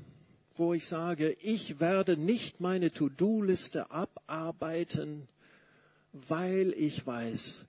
wo 0.55 0.73
ich 0.73 0.87
sage, 0.87 1.37
ich 1.43 1.79
werde 1.79 2.17
nicht 2.17 2.59
meine 2.59 2.91
To-Do-Liste 2.91 3.91
abarbeiten, 3.91 5.27
weil 6.11 6.73
ich 6.75 7.05
weiß, 7.05 7.67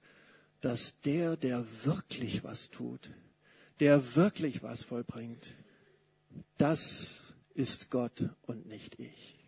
dass 0.65 0.99
der, 1.01 1.37
der 1.37 1.67
wirklich 1.85 2.43
was 2.43 2.71
tut, 2.71 3.11
der 3.81 4.17
wirklich 4.17 4.63
was 4.63 4.83
vollbringt, 4.83 5.55
das 6.57 7.35
ist 7.53 7.91
Gott 7.91 8.31
und 8.47 8.67
nicht 8.67 8.99
ich. 8.99 9.39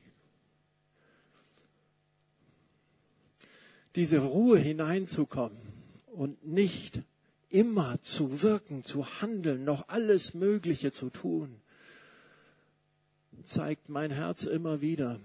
Diese 3.94 4.18
Ruhe 4.18 4.58
hineinzukommen 4.58 5.56
und 6.04 6.46
nicht 6.46 7.00
immer 7.48 7.98
zu 8.02 8.42
wirken, 8.42 8.84
zu 8.84 9.22
handeln, 9.22 9.64
noch 9.64 9.88
alles 9.88 10.34
Mögliche 10.34 10.92
zu 10.92 11.08
tun, 11.08 11.62
zeigt 13.42 13.88
mein 13.88 14.10
Herz 14.10 14.44
immer 14.44 14.82
wieder, 14.82 15.18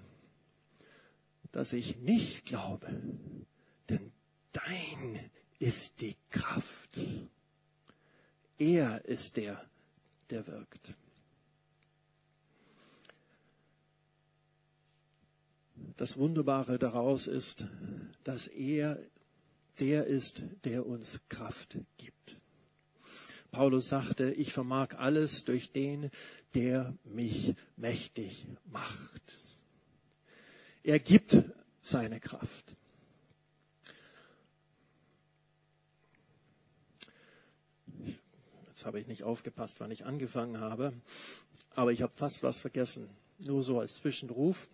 dass 1.52 1.74
ich 1.74 1.98
nicht 1.98 2.46
glaube, 2.46 2.88
denn 3.90 4.14
dein 4.54 5.30
ist 5.62 6.02
die 6.02 6.16
Kraft. 6.32 7.00
Er 8.58 9.06
ist 9.06 9.38
der, 9.38 9.64
der 10.32 10.48
wirkt. 10.48 10.96
Das 15.98 16.18
Wunderbare 16.18 16.80
daraus 16.80 17.28
ist, 17.28 17.68
dass 18.24 18.48
er 18.48 18.98
der 19.80 20.08
ist, 20.08 20.42
der 20.64 20.88
uns 20.88 21.20
Kraft 21.30 21.78
gibt. 21.98 22.38
Paulus 23.52 23.90
sagte, 23.90 24.32
ich 24.32 24.54
vermag 24.54 24.96
alles 24.98 25.46
durch 25.46 25.72
den, 25.72 26.10
der 26.56 26.98
mich 27.04 27.54
mächtig 27.78 28.48
macht. 28.66 29.38
Er 30.84 30.98
gibt 30.98 31.38
seine 31.84 32.20
Kraft. 32.20 32.76
Jetzt 38.82 38.88
habe 38.88 39.00
ich 39.00 39.06
nicht 39.06 39.22
aufgepasst, 39.22 39.80
wann 39.80 39.92
ich 39.92 40.06
angefangen 40.06 40.60
habe, 40.60 40.92
aber 41.76 41.92
ich 41.92 42.02
habe 42.02 42.14
fast 42.18 42.42
was 42.42 42.62
vergessen. 42.62 43.08
Nur 43.46 43.62
so 43.62 43.80
als 43.80 43.94
Zwischenruf. 43.94 44.68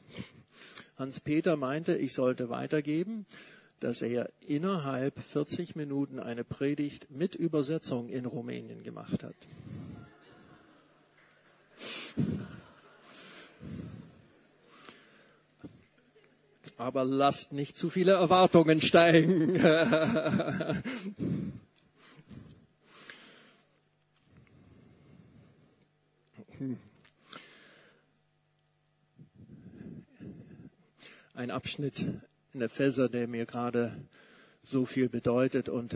Hans-Peter 0.98 1.58
meinte, 1.58 1.98
ich 1.98 2.14
sollte 2.14 2.48
weitergeben, 2.48 3.26
dass 3.82 4.02
er 4.02 4.30
innerhalb 4.40 5.22
40 5.22 5.76
Minuten 5.76 6.22
eine 6.22 6.46
Predigt 6.46 7.12
mit 7.12 7.36
Übersetzung 7.36 8.08
in 8.08 8.26
Rumänien 8.26 8.82
gemacht 8.82 9.26
hat. 9.26 9.36
Aber 16.78 17.04
lasst 17.04 17.52
nicht 17.52 17.76
zu 17.76 17.90
viele 17.90 18.14
Erwartungen 18.14 18.80
steigen. 18.80 19.60
ein 31.34 31.52
Abschnitt 31.52 32.00
in 32.54 32.60
der 32.60 32.66
Epheser, 32.66 33.10
der 33.10 33.28
mir 33.28 33.46
gerade 33.46 33.96
so 34.64 34.86
viel 34.86 35.08
bedeutet 35.08 35.70
und 35.70 35.96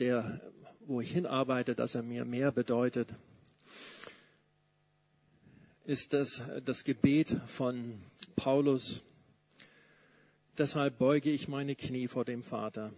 der, 0.00 0.40
wo 0.80 1.00
ich 1.00 1.12
hinarbeite, 1.12 1.74
dass 1.74 1.94
er 1.94 2.02
mir 2.02 2.24
mehr 2.24 2.50
bedeutet, 2.50 3.14
ist 5.84 6.12
das, 6.12 6.42
das 6.64 6.84
Gebet 6.84 7.36
von 7.46 8.02
Paulus. 8.36 9.04
Deshalb 10.58 10.98
beuge 10.98 11.30
ich 11.30 11.48
meine 11.48 11.74
Knie 11.76 12.08
vor 12.08 12.24
dem 12.24 12.42
Vater, 12.42 12.92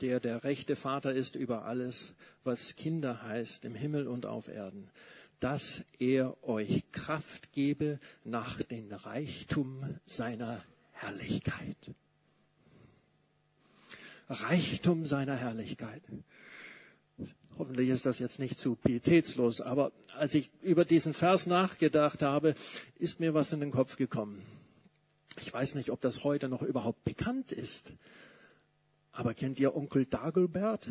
der 0.00 0.20
der 0.20 0.44
rechte 0.44 0.76
Vater 0.76 1.14
ist 1.14 1.34
über 1.34 1.64
alles, 1.64 2.14
was 2.42 2.76
Kinder 2.76 3.22
heißt, 3.22 3.64
im 3.64 3.74
Himmel 3.74 4.06
und 4.06 4.26
auf 4.26 4.48
Erden 4.48 4.90
dass 5.44 5.84
er 5.98 6.42
euch 6.42 6.90
Kraft 6.90 7.52
gebe 7.52 8.00
nach 8.24 8.62
dem 8.62 8.90
Reichtum 8.90 9.98
seiner 10.06 10.64
Herrlichkeit. 10.92 11.76
Reichtum 14.30 15.04
seiner 15.04 15.36
Herrlichkeit. 15.36 16.00
Hoffentlich 17.58 17.90
ist 17.90 18.06
das 18.06 18.20
jetzt 18.20 18.38
nicht 18.38 18.56
zu 18.56 18.74
pietätslos, 18.74 19.60
aber 19.60 19.92
als 20.16 20.32
ich 20.32 20.50
über 20.62 20.86
diesen 20.86 21.12
Vers 21.12 21.44
nachgedacht 21.44 22.22
habe, 22.22 22.54
ist 22.98 23.20
mir 23.20 23.34
was 23.34 23.52
in 23.52 23.60
den 23.60 23.70
Kopf 23.70 23.96
gekommen. 23.96 24.40
Ich 25.38 25.52
weiß 25.52 25.74
nicht, 25.74 25.90
ob 25.90 26.00
das 26.00 26.24
heute 26.24 26.48
noch 26.48 26.62
überhaupt 26.62 27.04
bekannt 27.04 27.52
ist, 27.52 27.92
aber 29.12 29.34
kennt 29.34 29.60
ihr 29.60 29.76
Onkel 29.76 30.06
Dagobert? 30.06 30.88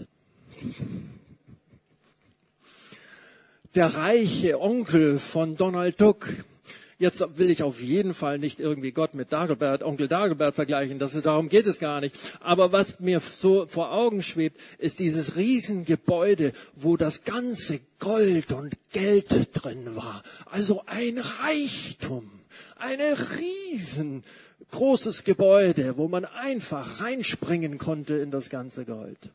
Der 3.75 3.95
reiche 3.95 4.61
Onkel 4.61 5.17
von 5.17 5.55
Donald 5.55 5.99
Duck 5.99 6.27
Jetzt 6.99 7.37
will 7.37 7.49
ich 7.49 7.63
auf 7.63 7.81
jeden 7.81 8.13
Fall 8.13 8.39
nicht 8.39 8.61
irgendwie 8.61 8.93
Gott 8.93 9.13
mit 9.13 9.33
Dagobert, 9.33 9.83
Onkel 9.83 10.07
Dagobert 10.07 10.55
vergleichen. 10.55 10.99
Das, 10.99 11.19
darum 11.21 11.49
geht 11.49 11.67
es 11.67 11.79
gar 11.79 11.99
nicht. 11.99 12.15
Aber 12.39 12.71
was 12.71 13.01
mir 13.01 13.19
so 13.19 13.65
vor 13.67 13.91
Augen 13.91 14.23
schwebt, 14.23 14.57
ist 14.77 14.99
dieses 14.99 15.35
Riesengebäude, 15.35 16.53
wo 16.75 16.95
das 16.95 17.25
ganze 17.25 17.81
Gold 17.99 18.53
und 18.53 18.77
Geld 18.93 19.49
drin 19.53 19.97
war. 19.97 20.23
Also 20.45 20.83
ein 20.85 21.17
Reichtum. 21.17 22.31
Eine 22.77 23.17
riesen 23.37 24.23
großes 24.71 25.23
Gebäude, 25.23 25.97
wo 25.97 26.07
man 26.07 26.25
einfach 26.25 27.01
reinspringen 27.01 27.79
konnte 27.79 28.15
in 28.15 28.31
das 28.31 28.49
ganze 28.49 28.85
Gold. 28.85 29.31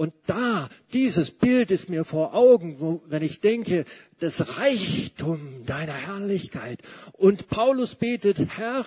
Und 0.00 0.14
da, 0.24 0.70
dieses 0.94 1.30
Bild 1.30 1.70
ist 1.70 1.90
mir 1.90 2.06
vor 2.06 2.32
Augen, 2.32 2.80
wo, 2.80 3.02
wenn 3.08 3.22
ich 3.22 3.42
denke, 3.42 3.84
das 4.18 4.56
Reichtum 4.56 5.66
deiner 5.66 5.92
Herrlichkeit. 5.92 6.80
Und 7.12 7.48
Paulus 7.48 7.96
betet, 7.96 8.56
Herr, 8.56 8.86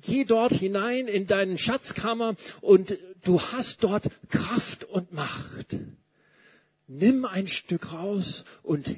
geh 0.00 0.24
dort 0.24 0.54
hinein 0.54 1.06
in 1.06 1.26
deinen 1.26 1.58
Schatzkammer 1.58 2.34
und 2.62 2.96
du 3.22 3.42
hast 3.42 3.84
dort 3.84 4.08
Kraft 4.30 4.84
und 4.84 5.12
Macht. 5.12 5.76
Nimm 6.86 7.26
ein 7.26 7.46
Stück 7.46 7.92
raus 7.92 8.46
und 8.62 8.96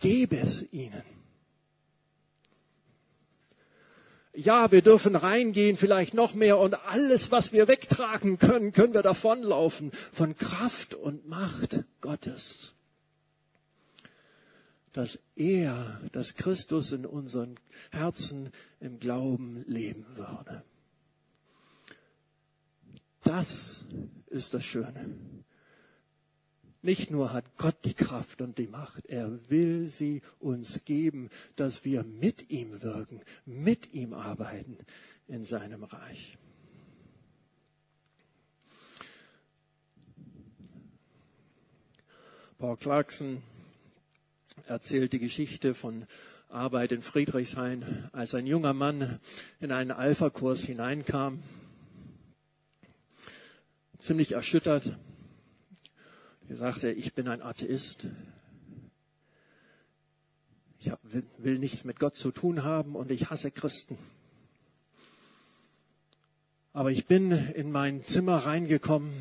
gebe 0.00 0.36
es 0.36 0.66
ihnen. 0.72 1.13
Ja, 4.36 4.72
wir 4.72 4.82
dürfen 4.82 5.14
reingehen, 5.14 5.76
vielleicht 5.76 6.12
noch 6.12 6.34
mehr 6.34 6.58
und 6.58 6.74
alles, 6.86 7.30
was 7.30 7.52
wir 7.52 7.68
wegtragen 7.68 8.38
können, 8.38 8.72
können 8.72 8.92
wir 8.92 9.02
davonlaufen 9.02 9.92
von 9.92 10.36
Kraft 10.36 10.94
und 10.94 11.28
Macht 11.28 11.84
Gottes. 12.00 12.74
Dass 14.92 15.20
er, 15.36 16.00
dass 16.10 16.34
Christus 16.34 16.90
in 16.90 17.06
unseren 17.06 17.60
Herzen 17.90 18.50
im 18.80 18.98
Glauben 18.98 19.64
leben 19.68 20.04
würde. 20.16 20.64
Das 23.22 23.84
ist 24.26 24.52
das 24.52 24.64
Schöne. 24.64 25.16
Nicht 26.84 27.10
nur 27.10 27.32
hat 27.32 27.46
Gott 27.56 27.76
die 27.86 27.94
Kraft 27.94 28.42
und 28.42 28.58
die 28.58 28.66
Macht, 28.66 29.06
er 29.06 29.38
will 29.48 29.86
sie 29.86 30.20
uns 30.38 30.84
geben, 30.84 31.30
dass 31.56 31.86
wir 31.86 32.02
mit 32.04 32.50
ihm 32.50 32.82
wirken, 32.82 33.22
mit 33.46 33.94
ihm 33.94 34.12
arbeiten 34.12 34.76
in 35.26 35.46
seinem 35.46 35.84
Reich. 35.84 36.36
Paul 42.58 42.76
Clarkson 42.76 43.42
erzählt 44.66 45.14
die 45.14 45.20
Geschichte 45.20 45.72
von 45.72 46.06
Arbeit 46.50 46.92
in 46.92 47.00
Friedrichshain, 47.00 48.10
als 48.12 48.34
ein 48.34 48.46
junger 48.46 48.74
Mann 48.74 49.20
in 49.58 49.72
einen 49.72 49.90
Alpha-Kurs 49.90 50.64
hineinkam, 50.64 51.42
ziemlich 53.96 54.32
erschüttert, 54.32 54.98
er 56.48 56.56
sagte, 56.56 56.90
ich 56.90 57.14
bin 57.14 57.28
ein 57.28 57.42
Atheist. 57.42 58.06
Ich 60.78 60.92
will 61.38 61.58
nichts 61.58 61.84
mit 61.84 61.98
Gott 61.98 62.16
zu 62.16 62.30
tun 62.30 62.64
haben 62.64 62.94
und 62.94 63.10
ich 63.10 63.30
hasse 63.30 63.50
Christen. 63.50 63.96
Aber 66.74 66.90
ich 66.90 67.06
bin 67.06 67.30
in 67.30 67.70
mein 67.70 68.04
Zimmer 68.04 68.36
reingekommen 68.36 69.12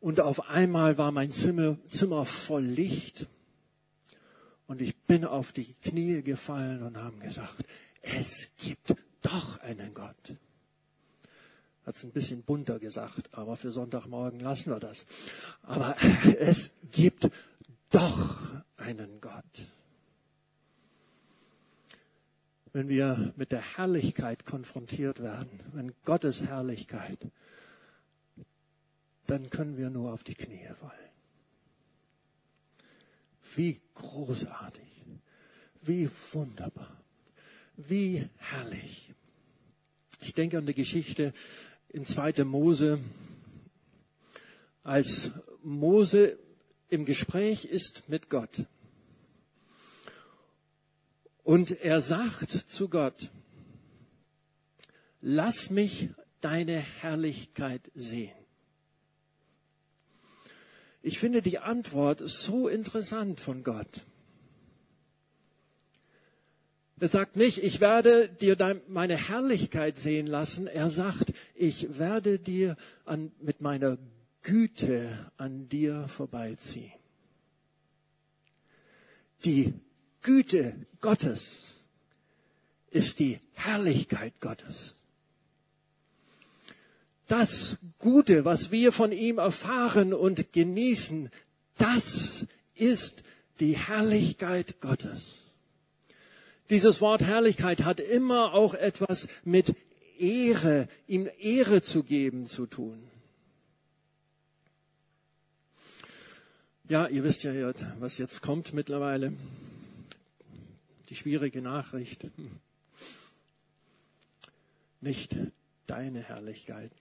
und 0.00 0.20
auf 0.20 0.48
einmal 0.48 0.98
war 0.98 1.12
mein 1.12 1.32
Zimmer, 1.32 1.78
Zimmer 1.88 2.26
voll 2.26 2.64
Licht. 2.64 3.28
Und 4.66 4.82
ich 4.82 4.96
bin 4.96 5.24
auf 5.24 5.52
die 5.52 5.72
Knie 5.82 6.22
gefallen 6.22 6.82
und 6.82 6.96
haben 6.96 7.20
gesagt, 7.20 7.64
es 8.02 8.50
gibt 8.58 8.96
doch 9.22 9.60
einen 9.60 9.94
Gott 9.94 10.36
hat 11.84 11.96
es 11.96 12.04
ein 12.04 12.12
bisschen 12.12 12.42
bunter 12.42 12.78
gesagt, 12.78 13.30
aber 13.32 13.56
für 13.56 13.72
Sonntagmorgen 13.72 14.40
lassen 14.40 14.70
wir 14.70 14.80
das. 14.80 15.06
Aber 15.62 15.96
es 16.38 16.70
gibt 16.90 17.30
doch 17.90 18.62
einen 18.76 19.20
Gott. 19.20 19.68
Wenn 22.72 22.88
wir 22.88 23.34
mit 23.36 23.52
der 23.52 23.76
Herrlichkeit 23.76 24.46
konfrontiert 24.46 25.22
werden, 25.22 25.60
wenn 25.72 25.92
Gottes 26.04 26.42
Herrlichkeit, 26.42 27.18
dann 29.26 29.50
können 29.50 29.76
wir 29.76 29.90
nur 29.90 30.12
auf 30.12 30.24
die 30.24 30.34
Knie 30.34 30.68
fallen. 30.80 30.92
Wie 33.54 33.80
großartig, 33.94 35.04
wie 35.82 36.08
wunderbar, 36.32 36.96
wie 37.76 38.28
herrlich. 38.38 39.11
Ich 40.32 40.34
denke 40.34 40.56
an 40.56 40.64
die 40.64 40.72
Geschichte 40.72 41.34
in 41.90 42.06
2. 42.06 42.44
Mose, 42.44 42.98
als 44.82 45.30
Mose 45.62 46.38
im 46.88 47.04
Gespräch 47.04 47.66
ist 47.66 48.08
mit 48.08 48.30
Gott. 48.30 48.64
Und 51.44 51.72
er 51.82 52.00
sagt 52.00 52.50
zu 52.50 52.88
Gott, 52.88 53.28
lass 55.20 55.68
mich 55.68 56.08
deine 56.40 56.78
Herrlichkeit 56.78 57.90
sehen. 57.94 58.32
Ich 61.02 61.18
finde 61.18 61.42
die 61.42 61.58
Antwort 61.58 62.22
so 62.24 62.68
interessant 62.68 63.38
von 63.38 63.62
Gott. 63.64 64.00
Er 67.02 67.08
sagt 67.08 67.34
nicht, 67.34 67.64
ich 67.64 67.80
werde 67.80 68.28
dir 68.28 68.56
meine 68.86 69.16
Herrlichkeit 69.16 69.98
sehen 69.98 70.28
lassen. 70.28 70.68
Er 70.68 70.88
sagt, 70.88 71.32
ich 71.56 71.98
werde 71.98 72.38
dir 72.38 72.76
an, 73.04 73.32
mit 73.40 73.60
meiner 73.60 73.98
Güte 74.42 75.32
an 75.36 75.68
dir 75.68 76.06
vorbeiziehen. 76.06 76.92
Die 79.44 79.74
Güte 80.20 80.76
Gottes 81.00 81.80
ist 82.92 83.18
die 83.18 83.40
Herrlichkeit 83.54 84.40
Gottes. 84.40 84.94
Das 87.26 87.78
Gute, 87.98 88.44
was 88.44 88.70
wir 88.70 88.92
von 88.92 89.10
ihm 89.10 89.38
erfahren 89.38 90.14
und 90.14 90.52
genießen, 90.52 91.30
das 91.78 92.46
ist 92.76 93.24
die 93.58 93.76
Herrlichkeit 93.76 94.80
Gottes. 94.80 95.41
Dieses 96.72 97.02
Wort 97.02 97.20
Herrlichkeit 97.20 97.84
hat 97.84 98.00
immer 98.00 98.54
auch 98.54 98.72
etwas 98.72 99.28
mit 99.44 99.76
Ehre, 100.18 100.88
ihm 101.06 101.28
Ehre 101.38 101.82
zu 101.82 102.02
geben 102.02 102.46
zu 102.46 102.64
tun. 102.64 103.10
Ja, 106.88 107.08
ihr 107.08 107.24
wisst 107.24 107.42
ja, 107.42 107.52
was 108.00 108.16
jetzt 108.16 108.40
kommt 108.40 108.72
mittlerweile. 108.72 109.34
Die 111.10 111.14
schwierige 111.14 111.60
Nachricht. 111.60 112.26
Nicht 115.02 115.36
deine 115.86 116.22
Herrlichkeit. 116.22 116.92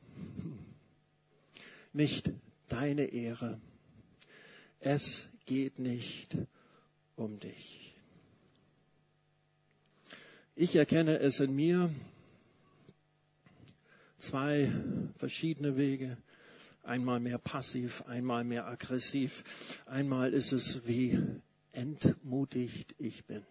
Nicht 1.94 2.30
deine 2.68 3.06
Ehre. 3.06 3.62
Es 4.82 5.30
geht 5.46 5.80
nicht 5.80 6.36
um 7.16 7.40
dich. 7.40 7.91
Ich 10.62 10.76
erkenne 10.76 11.18
es 11.18 11.40
in 11.40 11.56
mir 11.56 11.90
zwei 14.20 14.72
verschiedene 15.18 15.76
Wege. 15.76 16.18
Einmal 16.84 17.20
mehr 17.20 17.40
passiv, 17.40 18.04
einmal 18.06 18.44
mehr 18.44 18.68
aggressiv. 18.68 19.44
Einmal 19.88 20.36
ist 20.36 20.52
es, 20.52 20.86
wie 20.86 21.20
entmutigt 21.72 22.94
ich 23.00 23.26
bin. 23.26 23.42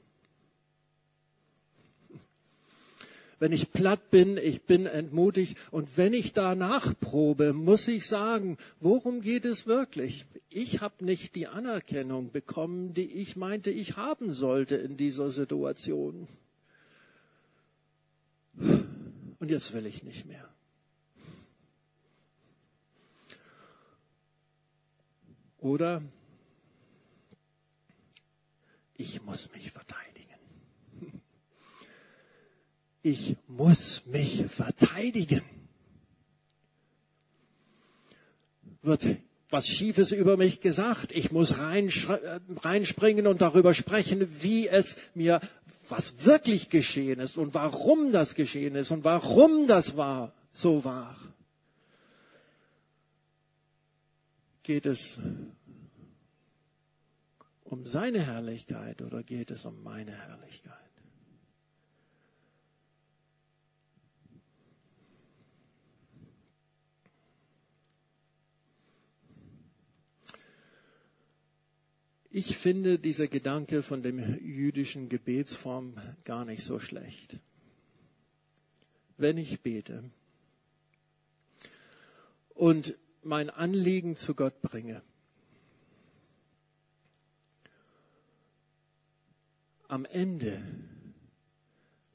Wenn 3.40 3.50
ich 3.50 3.72
platt 3.72 4.12
bin, 4.12 4.36
ich 4.36 4.62
bin 4.62 4.86
entmutigt. 4.86 5.58
Und 5.72 5.96
wenn 5.96 6.14
ich 6.14 6.32
da 6.32 6.54
nachprobe, 6.54 7.52
muss 7.52 7.88
ich 7.88 8.06
sagen, 8.06 8.56
worum 8.78 9.20
geht 9.20 9.46
es 9.46 9.66
wirklich? 9.66 10.26
Ich 10.48 10.80
habe 10.80 11.04
nicht 11.04 11.34
die 11.34 11.48
Anerkennung 11.48 12.30
bekommen, 12.30 12.94
die 12.94 13.10
ich 13.14 13.34
meinte, 13.34 13.72
ich 13.72 13.96
haben 13.96 14.32
sollte 14.32 14.76
in 14.76 14.96
dieser 14.96 15.30
Situation. 15.30 16.28
Und 18.54 19.48
jetzt 19.48 19.72
will 19.72 19.86
ich 19.86 20.02
nicht 20.02 20.26
mehr. 20.26 20.48
Oder 25.58 26.02
ich 28.94 29.22
muss 29.22 29.50
mich 29.52 29.70
verteidigen. 29.70 30.38
Ich 33.02 33.36
muss 33.46 34.06
mich 34.06 34.46
verteidigen. 34.46 35.42
Wird 38.82 39.16
was 39.50 39.66
Schiefes 39.66 40.12
über 40.12 40.36
mich 40.36 40.60
gesagt. 40.60 41.12
Ich 41.12 41.32
muss 41.32 41.56
reinspringen 41.58 43.26
und 43.26 43.40
darüber 43.40 43.74
sprechen, 43.74 44.42
wie 44.42 44.68
es 44.68 44.96
mir, 45.14 45.40
was 45.88 46.24
wirklich 46.24 46.70
geschehen 46.70 47.20
ist 47.20 47.36
und 47.36 47.52
warum 47.54 48.12
das 48.12 48.34
geschehen 48.34 48.76
ist 48.76 48.90
und 48.92 49.04
warum 49.04 49.66
das 49.66 49.96
war, 49.96 50.32
so 50.52 50.84
war. 50.84 51.16
Geht 54.62 54.86
es 54.86 55.18
um 57.64 57.86
seine 57.86 58.20
Herrlichkeit 58.24 59.02
oder 59.02 59.22
geht 59.22 59.50
es 59.50 59.64
um 59.64 59.82
meine 59.82 60.12
Herrlichkeit? 60.12 60.79
Ich 72.32 72.56
finde 72.56 73.00
dieser 73.00 73.26
Gedanke 73.26 73.82
von 73.82 74.04
dem 74.04 74.18
jüdischen 74.38 75.08
Gebetsform 75.08 75.94
gar 76.24 76.44
nicht 76.44 76.62
so 76.62 76.78
schlecht. 76.78 77.38
Wenn 79.16 79.36
ich 79.36 79.62
bete 79.62 80.04
und 82.54 82.96
mein 83.24 83.50
Anliegen 83.50 84.16
zu 84.16 84.34
Gott 84.34 84.62
bringe, 84.62 85.02
am 89.88 90.04
Ende, 90.04 90.62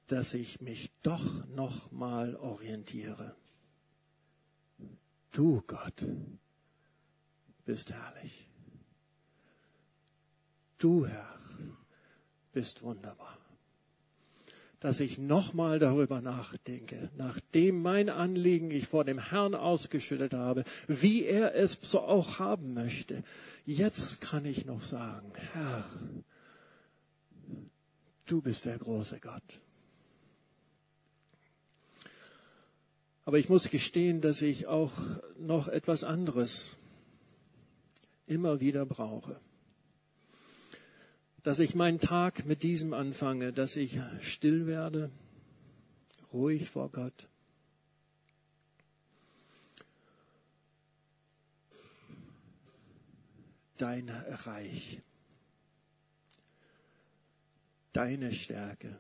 dass 0.08 0.34
ich 0.34 0.62
mich 0.62 0.91
doch 1.04 1.45
noch 1.47 1.91
mal 1.91 2.38
orientiere. 2.38 3.36
Du 5.34 5.62
Gott 5.67 6.06
bist 7.65 7.91
herrlich. 7.91 8.47
Du 10.86 11.08
Herr 11.08 11.36
bist 12.54 12.84
wunderbar. 12.84 13.39
Dass 14.80 15.00
ich 15.00 15.17
nochmal 15.17 15.80
darüber 15.80 16.21
nachdenke, 16.21 17.10
nachdem 17.17 17.82
mein 17.82 18.08
Anliegen 18.08 18.69
ich 18.69 18.86
vor 18.86 19.04
dem 19.04 19.17
Herrn 19.17 19.56
ausgeschüttet 19.56 20.36
habe, 20.36 20.63
wie 20.86 21.24
er 21.24 21.56
es 21.56 21.80
so 21.82 22.02
auch 22.02 22.38
haben 22.38 22.76
möchte. 22.76 23.24
Jetzt 23.65 24.21
kann 24.21 24.45
ich 24.45 24.67
noch 24.67 24.84
sagen, 24.84 25.32
Herr, 25.54 25.86
du 28.28 28.43
bist 28.43 28.65
der 28.65 28.78
große 28.78 29.19
Gott. 29.19 29.60
Aber 33.24 33.39
ich 33.39 33.50
muss 33.50 33.71
gestehen, 33.71 34.21
dass 34.21 34.43
ich 34.43 34.67
auch 34.67 34.93
noch 35.39 35.67
etwas 35.67 36.04
anderes 36.04 36.76
immer 38.28 38.60
wieder 38.60 38.86
brauche. 38.86 39.39
Dass 41.45 41.60
ich 41.60 41.75
meinen 41.75 41.99
Tag 41.99 42.47
mit 42.47 42.63
diesem 42.63 42.95
anfange, 42.95 43.53
dass 43.53 43.75
ich 43.75 43.99
still 44.19 44.65
werde, 44.65 45.12
ruhig 46.34 46.71
vor 46.71 46.89
Gott. 46.89 47.27
Dein 53.77 54.10
Reich, 54.10 55.03
deine 57.93 58.34
Stärke, 58.34 58.99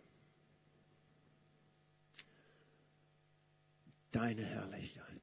deine 4.11 4.43
Herrlichkeit. 4.43 5.21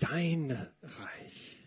Dein 0.00 0.50
Reich 0.82 1.59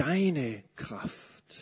deine 0.00 0.64
Kraft, 0.76 1.60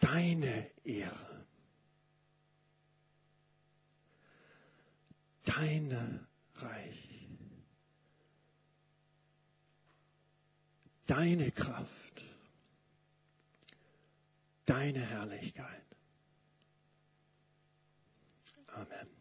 deine 0.00 0.70
Ehre, 0.84 1.46
dein 5.46 6.26
Reich, 6.56 7.26
deine 11.06 11.52
Kraft, 11.52 12.22
deine 14.66 15.00
Herrlichkeit. 15.00 15.86
Amen. 18.74 19.17